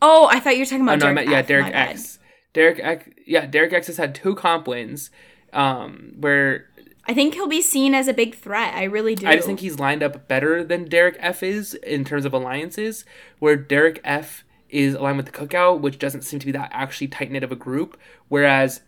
oh, 0.00 0.28
I 0.30 0.38
thought 0.38 0.54
you 0.54 0.60
were 0.60 0.66
talking 0.66 0.88
Oh 0.88 0.92
about 0.94 1.00
no, 1.00 1.06
I 1.06 1.08
Derek 1.08 1.14
meant 1.16 1.28
yeah, 1.28 1.38
F. 1.38 1.46
Derek 1.48 1.72
bad. 1.72 1.88
X. 1.90 2.18
Derek 2.52 2.78
X. 2.80 3.08
Yeah, 3.26 3.46
Derek 3.46 3.72
X 3.72 3.88
has 3.88 3.96
had 3.96 4.14
two 4.14 4.36
comp 4.36 4.68
wins. 4.68 5.10
Um, 5.52 6.14
where 6.18 6.68
I 7.06 7.14
think 7.14 7.34
he'll 7.34 7.48
be 7.48 7.60
seen 7.60 7.94
as 7.94 8.06
a 8.06 8.14
big 8.14 8.36
threat. 8.36 8.74
I 8.74 8.84
really 8.84 9.16
do. 9.16 9.26
I 9.26 9.34
just 9.34 9.46
think 9.46 9.58
he's 9.60 9.80
lined 9.80 10.04
up 10.04 10.28
better 10.28 10.62
than 10.62 10.84
Derek 10.84 11.16
F 11.18 11.42
is 11.42 11.74
in 11.74 12.04
terms 12.04 12.24
of 12.24 12.32
alliances, 12.32 13.04
where 13.40 13.56
Derek 13.56 14.00
F 14.04 14.44
is 14.72 14.94
aligned 14.94 15.18
with 15.18 15.26
the 15.26 15.32
cookout, 15.32 15.80
which 15.80 15.98
doesn't 15.98 16.22
seem 16.22 16.40
to 16.40 16.46
be 16.46 16.52
that 16.52 16.70
actually 16.72 17.08
tight 17.08 17.30
knit 17.30 17.44
of 17.44 17.52
a 17.52 17.56
group, 17.56 17.96
whereas 18.28 18.80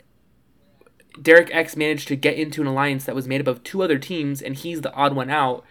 Derek 1.21 1.55
X 1.55 1.77
managed 1.77 2.09
to 2.09 2.17
get 2.17 2.35
into 2.37 2.61
an 2.61 2.67
alliance 2.67 3.05
that 3.05 3.15
was 3.15 3.29
made 3.29 3.41
up 3.41 3.47
of 3.47 3.63
two 3.63 3.83
other 3.83 3.99
teams, 3.99 4.43
and 4.43 4.57
he's 4.57 4.81
the 4.81 4.93
odd 4.95 5.15
one 5.15 5.31
out. 5.31 5.65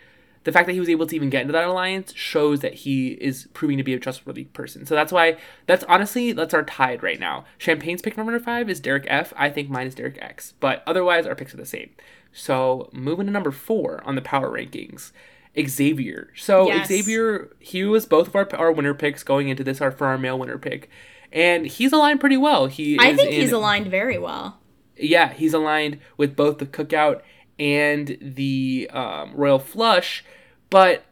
the 0.43 0.51
fact 0.51 0.67
that 0.67 0.73
he 0.73 0.79
was 0.79 0.89
able 0.89 1.07
to 1.07 1.15
even 1.15 1.29
get 1.29 1.41
into 1.41 1.53
that 1.53 1.67
alliance 1.67 2.13
shows 2.13 2.59
that 2.59 2.73
he 2.73 3.09
is 3.13 3.47
proving 3.53 3.77
to 3.77 3.83
be 3.83 3.93
a 3.93 3.99
trustworthy 3.99 4.45
person. 4.45 4.85
So 4.85 4.95
that's 4.95 5.11
why 5.11 5.37
that's 5.67 5.83
honestly 5.85 6.33
that's 6.33 6.53
our 6.53 6.63
tied 6.63 7.01
right 7.01 7.19
now. 7.19 7.45
Champagne's 7.57 8.01
pick 8.01 8.17
number 8.17 8.37
five 8.39 8.69
is 8.69 8.79
Derek 8.79 9.05
F. 9.07 9.33
I 9.37 9.49
think 9.49 9.69
mine 9.69 9.87
is 9.87 9.95
Derek 9.95 10.21
X. 10.21 10.53
But 10.59 10.83
otherwise 10.85 11.25
our 11.25 11.35
picks 11.35 11.53
are 11.53 11.57
the 11.57 11.65
same. 11.65 11.91
So 12.31 12.89
moving 12.91 13.27
to 13.27 13.31
number 13.31 13.51
four 13.51 14.01
on 14.05 14.15
the 14.15 14.21
power 14.21 14.49
rankings. 14.49 15.11
Xavier. 15.59 16.31
So 16.35 16.67
Yes. 16.67 16.87
Xavier, 16.87 17.51
he 17.59 17.83
was 17.83 18.05
both 18.05 18.27
of 18.27 18.35
our, 18.35 18.47
our 18.55 18.71
winner 18.71 18.93
picks 18.93 19.23
going 19.23 19.49
into 19.49 19.63
this 19.63 19.81
our 19.81 19.91
for 19.91 20.07
our 20.07 20.17
male 20.17 20.37
winner 20.39 20.57
pick. 20.57 20.89
And 21.31 21.65
he's 21.65 21.91
aligned 21.91 22.19
pretty 22.19 22.37
well. 22.37 22.67
He 22.67 22.97
I 22.99 23.15
think 23.15 23.31
in- 23.31 23.41
he's 23.41 23.51
aligned 23.51 23.87
very 23.87 24.17
well. 24.17 24.59
yeah, 24.97 25.33
he's 25.33 25.53
aligned 25.53 25.99
with 26.17 26.35
both 26.35 26.59
the 26.59 26.65
cookout 26.65 27.21
and 27.59 28.17
the 28.21 28.89
um, 28.93 29.31
royal 29.35 29.59
flush, 29.59 30.23
but 30.69 31.03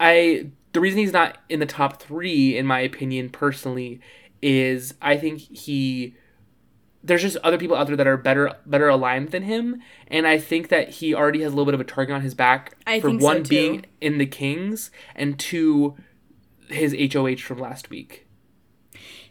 I 0.00 0.46
the 0.72 0.80
reason 0.80 0.98
he's 1.00 1.12
not 1.12 1.38
in 1.48 1.60
the 1.60 1.66
top 1.66 2.00
three, 2.00 2.56
in 2.56 2.66
my 2.66 2.80
opinion, 2.80 3.30
personally, 3.30 4.00
is 4.42 4.94
I 5.02 5.16
think 5.16 5.38
he 5.40 6.14
there's 7.02 7.22
just 7.22 7.36
other 7.38 7.58
people 7.58 7.76
out 7.76 7.86
there 7.86 7.96
that 7.96 8.06
are 8.06 8.16
better 8.16 8.52
better 8.66 8.88
aligned 8.88 9.30
than 9.30 9.44
him, 9.44 9.82
and 10.08 10.26
I 10.26 10.38
think 10.38 10.68
that 10.68 10.90
he 10.90 11.14
already 11.14 11.42
has 11.42 11.52
a 11.52 11.56
little 11.56 11.64
bit 11.64 11.74
of 11.74 11.80
a 11.80 11.84
target 11.84 12.14
on 12.14 12.22
his 12.22 12.34
back 12.34 12.74
I 12.86 13.00
for 13.00 13.10
so, 13.10 13.16
one 13.16 13.42
too. 13.44 13.48
being 13.48 13.86
in 14.00 14.18
the 14.18 14.26
Kings 14.26 14.90
and 15.14 15.38
two 15.38 15.96
his 16.68 16.94
HOH 17.14 17.36
from 17.36 17.58
last 17.58 17.90
week. 17.90 18.26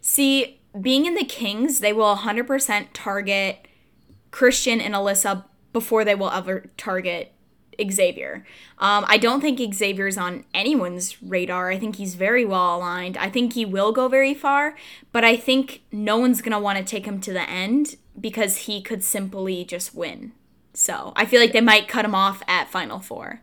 See, 0.01 0.61
being 0.79 1.05
in 1.05 1.15
the 1.15 1.25
Kings, 1.25 1.79
they 1.79 1.93
will 1.93 2.15
100% 2.15 2.87
target 2.93 3.67
Christian 4.31 4.81
and 4.81 4.93
Alyssa 4.93 5.45
before 5.73 6.03
they 6.03 6.15
will 6.15 6.31
ever 6.31 6.65
target 6.77 7.33
Xavier. 7.91 8.45
Um, 8.79 9.05
I 9.07 9.17
don't 9.17 9.41
think 9.41 9.73
Xavier's 9.73 10.17
on 10.17 10.45
anyone's 10.53 11.21
radar. 11.21 11.69
I 11.69 11.77
think 11.77 11.95
he's 11.95 12.15
very 12.15 12.45
well 12.45 12.77
aligned. 12.77 13.17
I 13.17 13.29
think 13.29 13.53
he 13.53 13.65
will 13.65 13.91
go 13.91 14.07
very 14.07 14.33
far, 14.33 14.75
but 15.11 15.23
I 15.23 15.35
think 15.37 15.81
no 15.91 16.17
one's 16.17 16.41
going 16.41 16.51
to 16.51 16.59
want 16.59 16.77
to 16.77 16.83
take 16.83 17.05
him 17.05 17.19
to 17.21 17.33
the 17.33 17.49
end 17.49 17.97
because 18.19 18.57
he 18.57 18.81
could 18.81 19.03
simply 19.03 19.63
just 19.65 19.95
win. 19.95 20.31
So 20.73 21.13
I 21.15 21.25
feel 21.25 21.41
like 21.41 21.53
they 21.53 21.61
might 21.61 21.87
cut 21.87 22.05
him 22.05 22.15
off 22.15 22.43
at 22.47 22.69
Final 22.69 22.99
Four. 22.99 23.41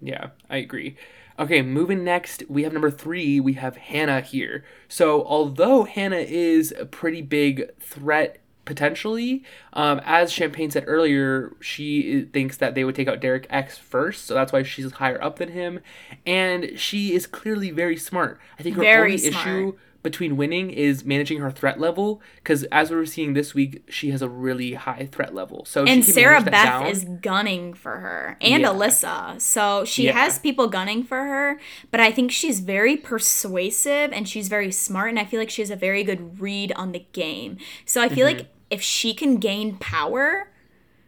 Yeah, 0.00 0.30
I 0.50 0.58
agree. 0.58 0.96
Okay, 1.38 1.62
moving 1.62 2.04
next, 2.04 2.44
we 2.48 2.62
have 2.62 2.72
number 2.72 2.90
three. 2.90 3.40
We 3.40 3.54
have 3.54 3.76
Hannah 3.76 4.20
here. 4.20 4.64
So, 4.86 5.24
although 5.24 5.82
Hannah 5.82 6.16
is 6.16 6.72
a 6.78 6.86
pretty 6.86 7.22
big 7.22 7.76
threat 7.80 8.38
potentially, 8.64 9.44
um, 9.72 10.00
as 10.04 10.32
Champagne 10.32 10.70
said 10.70 10.84
earlier, 10.86 11.52
she 11.60 12.22
thinks 12.32 12.56
that 12.58 12.74
they 12.74 12.84
would 12.84 12.94
take 12.94 13.08
out 13.08 13.20
Derek 13.20 13.46
X 13.50 13.78
first, 13.78 14.26
so 14.26 14.34
that's 14.34 14.52
why 14.52 14.62
she's 14.62 14.90
higher 14.92 15.22
up 15.22 15.38
than 15.38 15.50
him. 15.52 15.80
And 16.26 16.78
she 16.78 17.12
is 17.14 17.26
clearly 17.26 17.70
very 17.70 17.96
smart. 17.96 18.40
I 18.58 18.62
think 18.62 18.76
her 18.76 18.82
Very 18.82 19.12
only 19.12 19.16
smart. 19.16 19.34
issue 19.46 19.78
between 20.04 20.36
winning 20.36 20.70
is 20.70 21.04
managing 21.04 21.38
her 21.40 21.50
threat 21.50 21.80
level, 21.80 22.22
because 22.36 22.62
as 22.64 22.90
we 22.90 22.96
were 22.96 23.06
seeing 23.06 23.32
this 23.34 23.54
week, 23.54 23.82
she 23.88 24.10
has 24.10 24.22
a 24.22 24.28
really 24.28 24.74
high 24.74 25.08
threat 25.10 25.34
level. 25.34 25.64
So 25.64 25.84
and 25.84 26.04
Sarah 26.04 26.40
Beth 26.40 26.52
down. 26.52 26.86
is 26.86 27.04
gunning 27.04 27.74
for 27.74 27.96
her 27.98 28.36
and 28.40 28.62
Yeah. 28.62 28.68
Alyssa. 28.68 29.40
So 29.40 29.84
she 29.84 30.04
Yeah. 30.04 30.12
has 30.12 30.38
people 30.38 30.68
gunning 30.68 31.02
for 31.02 31.16
her, 31.18 31.58
but 31.90 31.98
I 31.98 32.12
think 32.12 32.30
she's 32.30 32.60
very 32.60 32.96
persuasive 32.96 34.12
and 34.12 34.28
she's 34.28 34.46
very 34.48 34.70
smart 34.70 35.08
and 35.10 35.18
I 35.18 35.24
feel 35.24 35.40
like 35.40 35.50
she 35.50 35.62
has 35.62 35.70
a 35.70 35.76
very 35.76 36.04
good 36.04 36.40
read 36.40 36.70
on 36.76 36.92
the 36.92 37.04
game. 37.12 37.56
So 37.84 38.00
I 38.00 38.08
feel 38.08 38.26
Mm-hmm. 38.28 38.38
like 38.38 38.46
if 38.70 38.80
she 38.82 39.14
can 39.14 39.38
gain 39.38 39.76
power, 39.78 40.50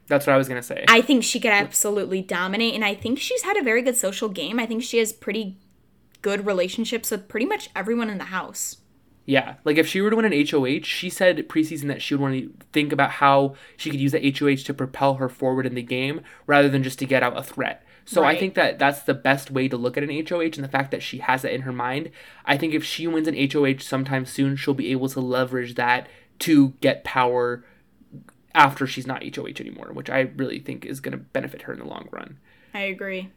That's 0.09 0.26
what 0.26 0.35
I 0.35 0.37
was 0.38 0.48
gonna 0.48 0.62
say. 0.62 0.85
I 0.88 1.00
think 1.00 1.22
she 1.24 1.38
could 1.40 1.50
absolutely 1.50 2.22
dominate 2.22 2.74
and 2.74 2.85
I 2.85 2.94
think 2.94 3.18
she's 3.18 3.42
had 3.42 3.56
a 3.56 3.62
very 3.62 3.82
good 3.82 3.96
social 3.96 4.28
game. 4.28 4.59
I 4.59 4.64
think 4.66 4.82
she 4.82 4.98
has 4.98 5.12
pretty 5.12 5.56
good 6.22 6.46
relationships 6.46 7.11
with 7.11 7.28
pretty 7.28 7.46
much 7.46 7.68
everyone 7.76 8.09
in 8.09 8.18
the 8.18 8.24
house. 8.24 8.78
Yeah, 9.27 9.57
like 9.65 9.77
if 9.77 9.89
she 9.89 10.01
were 10.01 10.11
to 10.11 10.17
win 10.17 10.33
an 10.33 10.47
HOH, 10.47 10.85
she 10.85 11.11
said 11.11 11.49
preseason 11.49 11.89
that 11.89 12.01
she 12.01 12.15
would 12.15 12.23
want 12.23 12.35
to 12.35 12.55
think 12.73 12.93
about 12.93 13.11
how 13.11 13.57
she 13.77 13.91
could 13.91 14.01
use 14.01 14.12
the 14.12 14.33
HOH 14.33 14.62
to 14.67 14.75
propel 14.75 15.15
her 15.15 15.29
forward 15.29 15.67
in 15.67 15.75
the 15.75 15.83
game 15.83 16.21
rather 16.47 16.69
than 16.69 16.85
just 16.85 17.01
to 17.01 17.07
get 17.07 17.25
out 17.25 17.37
a 17.37 17.43
threat. 17.43 17.83
So 18.09 18.23
I 18.23 18.39
think 18.39 18.55
that 18.55 18.79
that's 18.79 19.01
the 19.03 19.15
best 19.15 19.51
way 19.51 19.67
to 19.67 19.77
look 19.77 19.97
at 19.97 20.05
an 20.05 20.27
HOH 20.27 20.41
and 20.55 20.62
the 20.62 20.69
fact 20.69 20.93
that 20.93 21.03
she 21.03 21.19
has 21.19 21.43
that 21.43 21.53
in 21.53 21.62
her 21.62 21.73
mind. 21.73 22.12
I 22.45 22.57
think 22.57 22.73
if 22.73 22.85
she 22.85 23.09
wins 23.09 23.27
an 23.27 23.51
HOH 23.51 23.81
sometime 23.81 24.25
soon, 24.25 24.55
she'll 24.55 24.75
be 24.75 24.93
able 24.93 25.09
to 25.09 25.21
leverage 25.21 25.75
that 25.75 26.07
to 26.41 26.75
get 26.81 27.03
power 27.03 27.65
after 28.55 28.87
she's 28.87 29.09
not 29.09 29.25
HOH 29.37 29.59
anymore, 29.59 29.91
which 29.93 30.09
I 30.09 30.21
really 30.21 30.61
think 30.61 30.87
is 30.87 31.01
going 31.01 31.12
to 31.12 31.19
benefit 31.19 31.62
her 31.62 31.73
in 31.73 31.81
the 31.81 31.85
long 31.85 32.09
run. 32.12 32.39
I 32.73 32.83
agree. 32.83 33.31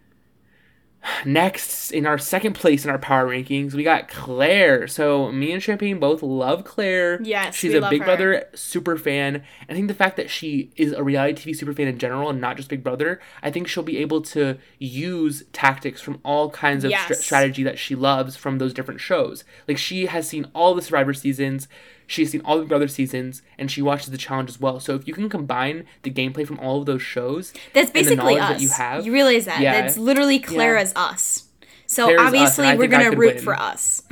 Next, 1.25 1.91
in 1.91 2.05
our 2.05 2.17
second 2.17 2.53
place 2.53 2.83
in 2.83 2.91
our 2.91 2.97
power 2.99 3.27
rankings, 3.27 3.73
we 3.73 3.83
got 3.83 4.09
Claire. 4.09 4.87
So 4.87 5.31
me 5.31 5.51
and 5.51 5.61
Champagne 5.61 5.99
both 5.99 6.21
love 6.21 6.63
Claire. 6.63 7.21
Yes, 7.21 7.55
she's 7.55 7.73
a 7.73 7.81
Big 7.89 8.01
her. 8.01 8.05
Brother 8.05 8.45
super 8.53 8.97
fan. 8.97 9.43
I 9.69 9.73
think 9.73 9.87
the 9.87 9.93
fact 9.93 10.17
that 10.17 10.29
she 10.29 10.71
is 10.75 10.91
a 10.91 11.03
reality 11.03 11.51
TV 11.51 11.55
super 11.55 11.73
fan 11.73 11.87
in 11.87 11.97
general 11.97 12.29
and 12.29 12.41
not 12.41 12.57
just 12.57 12.69
Big 12.69 12.83
Brother, 12.83 13.19
I 13.41 13.49
think 13.51 13.67
she'll 13.67 13.83
be 13.83 13.97
able 13.99 14.21
to 14.23 14.57
use 14.77 15.43
tactics 15.53 16.01
from 16.01 16.19
all 16.23 16.49
kinds 16.49 16.83
of 16.83 16.91
Yes. 16.91 17.23
strategy 17.23 17.63
that 17.63 17.79
she 17.79 17.95
loves 17.95 18.35
from 18.35 18.57
those 18.57 18.73
different 18.73 18.99
shows. 18.99 19.43
Like 19.67 19.77
she 19.77 20.07
has 20.07 20.27
seen 20.27 20.47
all 20.53 20.75
the 20.75 20.81
Survivor 20.81 21.13
seasons. 21.13 21.67
She's 22.09 22.31
seen 22.31 22.41
all 22.43 22.55
the 22.55 22.63
Big 22.63 22.69
Brother 22.69 22.87
seasons, 22.87 23.43
and 23.59 23.69
she 23.69 23.83
watches 23.83 24.09
the 24.09 24.17
challenge 24.17 24.49
as 24.49 24.59
well. 24.59 24.79
So 24.79 24.95
if 24.95 25.07
you 25.07 25.13
can 25.13 25.29
combine 25.29 25.85
the 26.01 26.09
gameplay 26.09 26.45
from 26.47 26.59
all 26.59 26.79
of 26.79 26.87
those 26.87 27.03
shows, 27.03 27.53
That's 27.73 27.91
basically 27.91 28.39
us. 28.39 28.49
that 28.49 28.61
you 28.61 28.69
have, 28.69 29.05
you 29.05 29.13
realize 29.13 29.45
that? 29.45 29.59
Yeah. 29.61 29.79
That's 29.79 29.95
literally 29.95 30.39
Claire 30.39 30.73
Yeah. 30.75 30.81
as 30.81 30.93
us. 30.95 31.45
So 31.85 32.09
is 32.09 32.19
us, 32.19 32.25
obviously 32.25 32.77
we're 32.77 32.87
gonna 32.87 33.11
root 33.11 33.35
win. 33.35 33.43
for 33.43 33.53
us. 33.53 34.01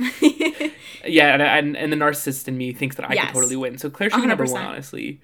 Yeah, 1.06 1.32
and, 1.34 1.42
and 1.42 1.76
and 1.76 1.92
the 1.92 1.96
narcissist 1.96 2.48
in 2.48 2.58
me 2.58 2.72
thinks 2.72 2.96
that 2.96 3.08
I 3.10 3.14
Yes. 3.14 3.26
could 3.26 3.34
totally 3.34 3.56
win. 3.56 3.78
So 3.78 3.88
Claire 3.88 4.10
should 4.10 4.20
be 4.20 4.26
number 4.26 4.44
one, 4.44 4.62
honestly. 4.64 5.20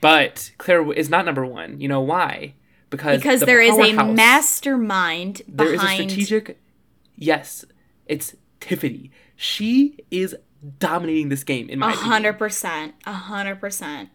But 0.00 0.50
Claire 0.58 0.92
is 0.92 1.08
not 1.10 1.24
number 1.24 1.44
one. 1.46 1.80
You 1.80 1.88
know 1.88 2.00
why? 2.00 2.54
Because 2.88 3.18
because 3.20 3.40
the 3.40 3.46
there 3.46 3.60
is 3.60 3.76
a 3.78 3.92
mastermind 4.02 5.42
There 5.46 5.66
is 5.68 5.80
a 5.80 5.84
behind 5.84 6.10
strategic. 6.10 6.58
Yes, 7.16 7.64
it's 8.06 8.34
Tiffany. 8.60 9.10
She 9.36 9.98
is 10.10 10.34
dominating 10.78 11.28
this 11.28 11.44
game 11.44 11.68
in 11.68 11.78
my 11.78 11.88
opinion. 11.88 12.10
hundred 12.10 12.38
percent, 12.38 12.94
a 13.06 13.12
hundred 13.12 13.60
percent. 13.60 14.10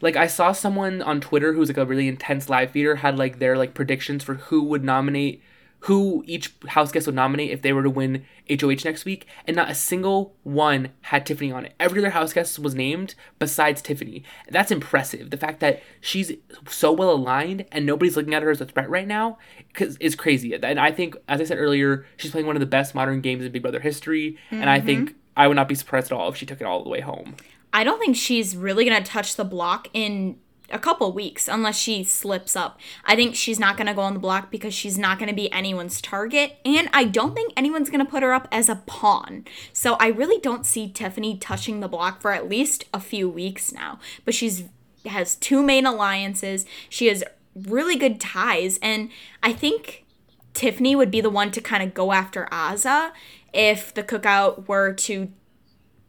Like 0.00 0.16
I 0.16 0.26
saw 0.26 0.52
someone 0.52 1.00
on 1.00 1.20
Twitter 1.20 1.52
who's 1.54 1.68
like 1.68 1.78
a 1.78 1.86
really 1.86 2.08
intense 2.08 2.48
live 2.48 2.70
feeder 2.70 2.96
had 2.96 3.18
like 3.18 3.38
their 3.38 3.56
like 3.56 3.74
predictions 3.74 4.22
for 4.22 4.34
who 4.34 4.62
would 4.64 4.84
nominate 4.84 5.42
who 5.80 6.24
each 6.26 6.52
house 6.68 6.90
guest 6.90 7.06
would 7.06 7.14
nominate 7.14 7.50
if 7.50 7.62
they 7.62 7.72
were 7.72 7.82
to 7.82 7.90
win 7.90 8.24
HOH 8.50 8.84
next 8.84 9.04
week, 9.04 9.26
and 9.46 9.54
not 9.54 9.70
a 9.70 9.74
single 9.74 10.34
one 10.42 10.88
had 11.02 11.24
Tiffany 11.24 11.52
on 11.52 11.64
it. 11.64 11.74
Every 11.78 12.00
other 12.00 12.10
house 12.10 12.32
guest 12.32 12.58
was 12.58 12.74
named 12.74 13.14
besides 13.38 13.82
Tiffany. 13.82 14.24
That's 14.48 14.72
impressive. 14.72 15.30
The 15.30 15.36
fact 15.36 15.60
that 15.60 15.82
she's 16.00 16.32
so 16.68 16.92
well 16.92 17.10
aligned 17.10 17.66
and 17.70 17.86
nobody's 17.86 18.16
looking 18.16 18.34
at 18.34 18.42
her 18.42 18.50
as 18.50 18.60
a 18.60 18.66
threat 18.66 18.90
right 18.90 19.06
now 19.06 19.38
cause, 19.74 19.96
is 19.98 20.16
crazy. 20.16 20.54
And 20.54 20.80
I 20.80 20.90
think, 20.90 21.16
as 21.28 21.40
I 21.40 21.44
said 21.44 21.58
earlier, 21.58 22.04
she's 22.16 22.32
playing 22.32 22.46
one 22.46 22.56
of 22.56 22.60
the 22.60 22.66
best 22.66 22.94
modern 22.94 23.20
games 23.20 23.44
in 23.44 23.52
Big 23.52 23.62
Brother 23.62 23.80
history, 23.80 24.38
and 24.50 24.68
I 24.68 24.80
think 24.80 25.10
mm-hmm. 25.10 25.18
I 25.36 25.48
would 25.48 25.56
not 25.56 25.68
be 25.68 25.74
surprised 25.74 26.10
at 26.10 26.16
all 26.16 26.28
if 26.28 26.36
she 26.36 26.46
took 26.46 26.60
it 26.60 26.64
all 26.64 26.82
the 26.82 26.88
way 26.88 27.00
home. 27.00 27.36
I 27.72 27.84
don't 27.84 27.98
think 27.98 28.16
she's 28.16 28.56
really 28.56 28.84
gonna 28.84 29.04
touch 29.04 29.36
the 29.36 29.44
block 29.44 29.88
in 29.92 30.38
a 30.70 30.78
couple 30.78 31.12
weeks 31.12 31.46
unless 31.46 31.78
she 31.78 32.02
slips 32.02 32.56
up. 32.56 32.80
I 33.04 33.14
think 33.14 33.34
she's 33.34 33.60
not 33.60 33.76
gonna 33.76 33.94
go 33.94 34.00
on 34.00 34.14
the 34.14 34.20
block 34.20 34.50
because 34.50 34.74
she's 34.74 34.98
not 34.98 35.18
gonna 35.18 35.34
be 35.34 35.52
anyone's 35.52 36.00
target, 36.00 36.58
and 36.64 36.88
I 36.92 37.04
don't 37.04 37.34
think 37.34 37.52
anyone's 37.56 37.90
gonna 37.90 38.04
put 38.04 38.22
her 38.22 38.32
up 38.32 38.48
as 38.50 38.68
a 38.68 38.76
pawn. 38.86 39.44
So 39.72 39.94
I 40.00 40.08
really 40.08 40.40
don't 40.40 40.66
see 40.66 40.88
Tiffany 40.88 41.36
touching 41.36 41.80
the 41.80 41.88
block 41.88 42.20
for 42.20 42.32
at 42.32 42.48
least 42.48 42.84
a 42.92 43.00
few 43.00 43.28
weeks 43.28 43.72
now. 43.72 43.98
But 44.24 44.34
she's 44.34 44.64
has 45.04 45.36
two 45.36 45.62
main 45.62 45.86
alliances. 45.86 46.66
She 46.88 47.06
has 47.06 47.22
really 47.54 47.96
good 47.96 48.20
ties, 48.20 48.78
and 48.82 49.10
I 49.42 49.52
think 49.52 50.04
Tiffany 50.52 50.96
would 50.96 51.10
be 51.10 51.20
the 51.20 51.30
one 51.30 51.50
to 51.52 51.60
kind 51.60 51.82
of 51.82 51.94
go 51.94 52.12
after 52.12 52.48
Azah 52.50 53.12
if 53.52 53.92
the 53.94 54.02
cookout 54.02 54.68
were 54.68 54.92
to 54.92 55.30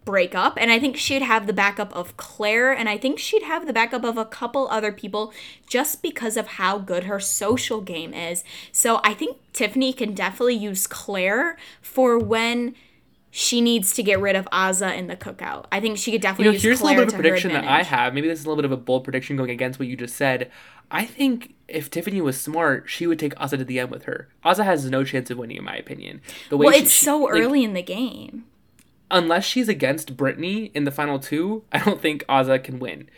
break 0.05 0.33
up 0.33 0.57
and 0.57 0.71
i 0.71 0.79
think 0.79 0.95
she'd 0.95 1.21
have 1.21 1.47
the 1.47 1.53
backup 1.53 1.93
of 1.93 2.15
claire 2.15 2.71
and 2.71 2.87
i 2.87 2.97
think 2.97 3.19
she'd 3.19 3.43
have 3.43 3.67
the 3.67 3.73
backup 3.73 4.05
of 4.05 4.17
a 4.17 4.23
couple 4.23 4.65
other 4.69 4.91
people 4.93 5.33
just 5.67 6.01
because 6.01 6.37
of 6.37 6.47
how 6.47 6.77
good 6.77 7.03
her 7.03 7.19
social 7.19 7.81
game 7.81 8.13
is 8.13 8.41
so 8.71 9.01
i 9.03 9.13
think 9.13 9.35
tiffany 9.51 9.91
can 9.91 10.13
definitely 10.13 10.55
use 10.55 10.87
claire 10.87 11.57
for 11.81 12.17
when 12.17 12.73
she 13.29 13.61
needs 13.61 13.93
to 13.93 14.01
get 14.01 14.19
rid 14.19 14.35
of 14.35 14.45
Azah 14.51 14.97
in 14.97 15.05
the 15.05 15.15
cookout. 15.15 15.65
I 15.71 15.79
think 15.79 15.99
she 15.99 16.11
could 16.11 16.21
definitely 16.21 16.45
You 16.45 16.51
know, 16.51 16.53
use 16.53 16.63
here's 16.63 16.79
Claire 16.79 16.95
a 16.95 16.99
little 17.01 17.05
bit 17.05 17.13
of 17.13 17.19
a 17.19 17.21
prediction 17.21 17.51
that 17.53 17.65
I 17.65 17.83
have. 17.83 18.15
Maybe 18.15 18.27
this 18.27 18.39
is 18.39 18.45
a 18.45 18.49
little 18.49 18.59
bit 18.59 18.65
of 18.65 18.71
a 18.71 18.81
bold 18.81 19.03
prediction 19.03 19.35
going 19.35 19.51
against 19.51 19.77
what 19.77 19.87
you 19.87 19.95
just 19.95 20.15
said. 20.15 20.49
I 20.89 21.05
think 21.05 21.53
if 21.67 21.89
Tiffany 21.89 22.21
was 22.21 22.39
smart, 22.39 22.89
she 22.89 23.07
would 23.07 23.19
take 23.19 23.35
Azah 23.35 23.57
to 23.57 23.65
the 23.65 23.79
end 23.79 23.91
with 23.91 24.03
her. 24.03 24.29
Azah 24.45 24.63
has 24.63 24.89
no 24.89 25.03
chance 25.03 25.29
of 25.29 25.37
winning, 25.37 25.57
in 25.57 25.63
my 25.65 25.75
opinion. 25.75 26.21
The 26.49 26.57
way 26.57 26.65
Well, 26.67 26.75
it's 26.75 26.91
she- 26.91 27.05
so 27.05 27.23
like, 27.23 27.33
early 27.33 27.63
in 27.63 27.73
the 27.73 27.81
game. 27.81 28.45
unless 29.11 29.43
she's 29.45 29.67
against 29.69 30.15
Britini 30.15 30.71
in 30.73 30.83
the 30.85 30.91
final 30.91 31.19
two, 31.19 31.63
I 31.71 31.79
don't 31.79 32.01
think 32.01 32.23
Azah 32.27 32.63
can 32.63 32.79
win. 32.79 33.09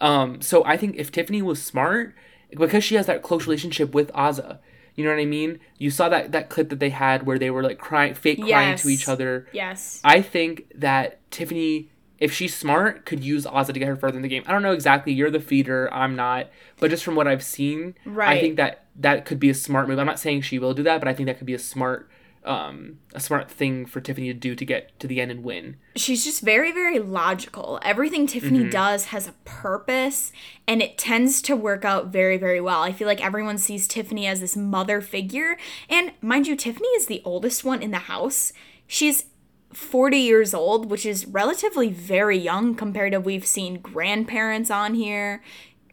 Um, 0.00 0.40
so 0.40 0.64
I 0.64 0.76
think 0.78 0.96
if 0.96 1.12
Tiffany 1.12 1.42
was 1.42 1.62
smart, 1.62 2.14
because 2.56 2.82
she 2.82 2.94
has 2.94 3.06
that 3.06 3.22
close 3.22 3.46
relationship 3.46 3.92
with 3.94 4.10
Azah, 4.12 4.58
You 4.96 5.04
know 5.04 5.10
what 5.12 5.20
I 5.20 5.24
mean? 5.26 5.60
You 5.78 5.90
saw 5.90 6.08
that 6.08 6.32
that 6.32 6.48
clip 6.50 6.68
that 6.70 6.80
they 6.80 6.90
had 6.90 7.24
where 7.24 7.38
they 7.38 7.50
were 7.50 7.62
like 7.62 7.78
crying, 7.78 8.14
fake 8.14 8.40
crying 8.42 8.76
to 8.78 8.88
each 8.88 9.08
other. 9.08 9.46
Yes. 9.52 10.00
I 10.02 10.20
think 10.20 10.66
that 10.74 11.20
Tiffany, 11.30 11.90
if 12.20 12.32
she's 12.32 12.54
smart, 12.54 13.04
could 13.06 13.24
use 13.24 13.46
Ozzy 13.46 13.72
to 13.72 13.78
get 13.78 13.88
her 13.88 13.96
further 13.96 14.16
in 14.16 14.22
the 14.22 14.28
game. 14.28 14.44
I 14.46 14.52
don't 14.52 14.62
know 14.62 14.72
exactly. 14.72 15.12
You're 15.12 15.30
the 15.30 15.40
feeder. 15.40 15.92
I'm 15.92 16.14
not. 16.14 16.48
But 16.78 16.90
just 16.90 17.02
from 17.02 17.14
what 17.16 17.26
I've 17.26 17.42
seen, 17.42 17.94
right. 18.04 18.36
I 18.36 18.40
think 18.40 18.56
that 18.56 18.84
that 18.96 19.24
could 19.24 19.40
be 19.40 19.48
a 19.50 19.54
smart 19.54 19.88
move. 19.88 19.98
I'm 19.98 20.06
not 20.06 20.20
saying 20.20 20.42
she 20.42 20.58
will 20.58 20.74
do 20.74 20.82
that, 20.82 21.00
but 21.00 21.08
I 21.08 21.14
think 21.14 21.26
that 21.26 21.38
could 21.38 21.46
be 21.46 21.54
a 21.54 21.58
smart, 21.58 22.10
um, 22.44 22.98
a 23.14 23.20
smart 23.20 23.50
thing 23.50 23.86
for 23.86 24.00
Tiffany 24.02 24.26
to 24.28 24.34
do 24.38 24.54
to 24.54 24.64
get 24.64 24.98
to 25.00 25.06
the 25.06 25.20
end 25.20 25.30
and 25.30 25.42
win. 25.44 25.76
she's 25.96 26.24
just 26.24 26.40
very 26.42 26.72
very 26.72 26.98
logical 26.98 27.78
everything 27.82 28.26
tiffany 28.26 28.60
Mm-hmm. 28.60 28.70
does 28.70 29.06
has 29.06 29.28
a 29.28 29.32
purpose 29.44 30.32
and 30.66 30.80
it 30.80 30.96
tends 30.96 31.42
to 31.42 31.54
work 31.56 31.84
out 31.84 32.06
very 32.06 32.38
very 32.38 32.60
well 32.60 32.82
i 32.82 32.92
feel 32.92 33.06
like 33.06 33.22
everyone 33.24 33.58
sees 33.58 33.86
tiffany 33.86 34.26
as 34.26 34.40
this 34.40 34.56
mother 34.56 35.00
figure 35.02 35.58
and 35.90 36.12
mind 36.22 36.46
you 36.46 36.56
tiffany 36.56 36.88
is 36.90 37.06
the 37.06 37.20
oldest 37.24 37.62
one 37.64 37.82
in 37.82 37.90
the 37.90 37.98
house 37.98 38.52
she's 38.86 39.26
40 39.72 40.16
years 40.16 40.52
old 40.54 40.90
which 40.90 41.06
is 41.06 41.26
relatively 41.26 41.90
very 41.90 42.36
young 42.38 42.74
compared 42.74 43.12
to 43.12 43.20
we've 43.20 43.46
seen 43.46 43.80
grandparents 43.80 44.70
on 44.70 44.94
here 44.94 45.42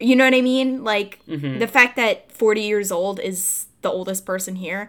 you 0.00 0.16
know 0.16 0.24
what 0.24 0.34
i 0.34 0.40
mean 0.40 0.82
like 0.84 1.20
Mm-hmm. 1.28 1.58
the 1.58 1.66
fact 1.68 1.96
that 1.96 2.30
40 2.32 2.60
years 2.62 2.90
old 2.90 3.20
is 3.20 3.66
the 3.82 3.90
oldest 3.90 4.26
person 4.26 4.56
here 4.56 4.88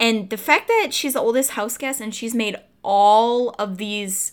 and 0.00 0.30
the 0.30 0.36
fact 0.36 0.66
that 0.68 0.88
she's 0.92 1.12
the 1.12 1.20
oldest 1.20 1.50
house 1.52 1.76
guest 1.78 2.00
and 2.00 2.14
she's 2.14 2.34
made 2.34 2.56
all 2.82 3.50
of 3.50 3.76
these 3.78 4.32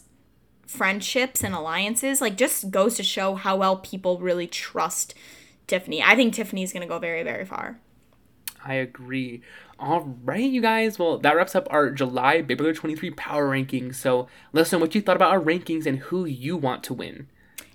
friendships 0.66 1.44
and 1.44 1.54
alliances 1.54 2.22
like 2.22 2.38
just 2.38 2.72
goes 2.72 2.96
to 2.96 3.04
show 3.04 3.36
how 3.36 3.56
well 3.58 3.76
people 3.78 4.18
really 4.20 4.48
trust 4.48 5.14
Tiffany. 5.68 6.02
I 6.04 6.16
think 6.16 6.34
Tiffany's 6.34 6.74
going 6.74 6.82
to 6.82 6.88
go 6.88 7.00
very 7.00 7.24
very 7.24 7.46
far. 7.46 7.80
I 8.66 8.74
agree. 8.76 9.42
All 9.82 10.16
right, 10.24 10.44
you 10.44 10.62
guys. 10.62 11.00
Well, 11.00 11.18
that 11.18 11.36
wraps 11.36 11.56
up 11.56 11.68
our 11.72 11.90
July 11.90 12.44
Big 12.44 12.60
Brother 12.60 12.72
23 12.72 13.10
power 13.12 13.50
rankings. 13.50 13.96
So 13.96 14.28
let 14.54 14.62
us 14.62 14.72
know 14.72 14.78
what 14.78 14.94
you 14.94 15.02
thought 15.02 15.16
about 15.16 15.32
our 15.32 15.42
rankings 15.42 15.88
and 15.88 15.98
who 15.98 16.26
you 16.26 16.56
want 16.56 16.84
to 16.84 16.94
win. 16.94 17.28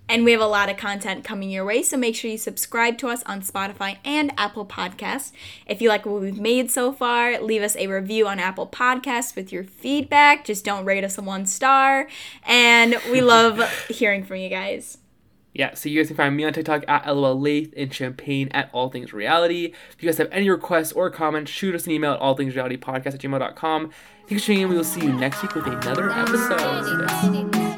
And 0.08 0.24
we 0.24 0.30
have 0.30 0.40
a 0.40 0.46
lot 0.46 0.70
of 0.70 0.76
content 0.76 1.24
coming 1.24 1.50
your 1.50 1.64
way, 1.64 1.82
so 1.82 1.96
make 1.96 2.14
sure 2.14 2.30
you 2.30 2.38
subscribe 2.38 2.96
to 2.98 3.08
us 3.08 3.24
on 3.24 3.42
Spotify 3.42 3.96
and 4.04 4.32
Apple 4.38 4.64
Podcasts. 4.64 5.32
If 5.66 5.82
you 5.82 5.88
like 5.88 6.06
what 6.06 6.20
we've 6.20 6.38
made 6.38 6.70
so 6.70 6.92
far, 6.92 7.40
leave 7.40 7.62
us 7.62 7.74
a 7.74 7.88
review 7.88 8.28
on 8.28 8.38
Apple 8.38 8.68
Podcasts 8.68 9.34
with 9.34 9.50
your 9.50 9.64
feedback. 9.64 10.44
Just 10.44 10.64
don't 10.64 10.84
rate 10.84 11.02
us 11.02 11.18
a 11.18 11.22
one 11.22 11.44
star. 11.44 12.06
And 12.46 13.00
we 13.10 13.20
love 13.20 13.60
hearing 13.88 14.22
from 14.22 14.36
you 14.36 14.48
guys. 14.48 14.98
Yeah, 15.58 15.72
so 15.72 15.88
you 15.88 16.00
guys 16.00 16.08
can 16.08 16.16
find 16.16 16.36
me 16.36 16.44
on 16.44 16.52
TikTok 16.52 16.84
at 16.86 17.06
LOL 17.06 17.40
Lath 17.40 17.68
and 17.76 17.92
Champagne 17.92 18.48
at 18.50 18.68
All 18.74 18.90
Things 18.90 19.14
Reality. 19.14 19.72
If 19.90 20.02
you 20.02 20.08
guys 20.08 20.18
have 20.18 20.28
any 20.30 20.50
requests 20.50 20.92
or 20.92 21.08
comments, 21.08 21.50
shoot 21.50 21.74
us 21.74 21.86
an 21.86 21.92
email 21.92 22.12
at 22.12 22.20
allthingsrealitypodcast 22.20 23.06
at 23.06 23.20
gmail.com. 23.20 23.90
Thanks 24.28 24.42
for 24.42 24.48
tuning 24.48 24.62
in. 24.62 24.68
We 24.68 24.76
will 24.76 24.84
see 24.84 25.00
you 25.00 25.12
next 25.12 25.40
week 25.40 25.54
with 25.54 25.66
another 25.66 26.10
episode. 26.10 27.75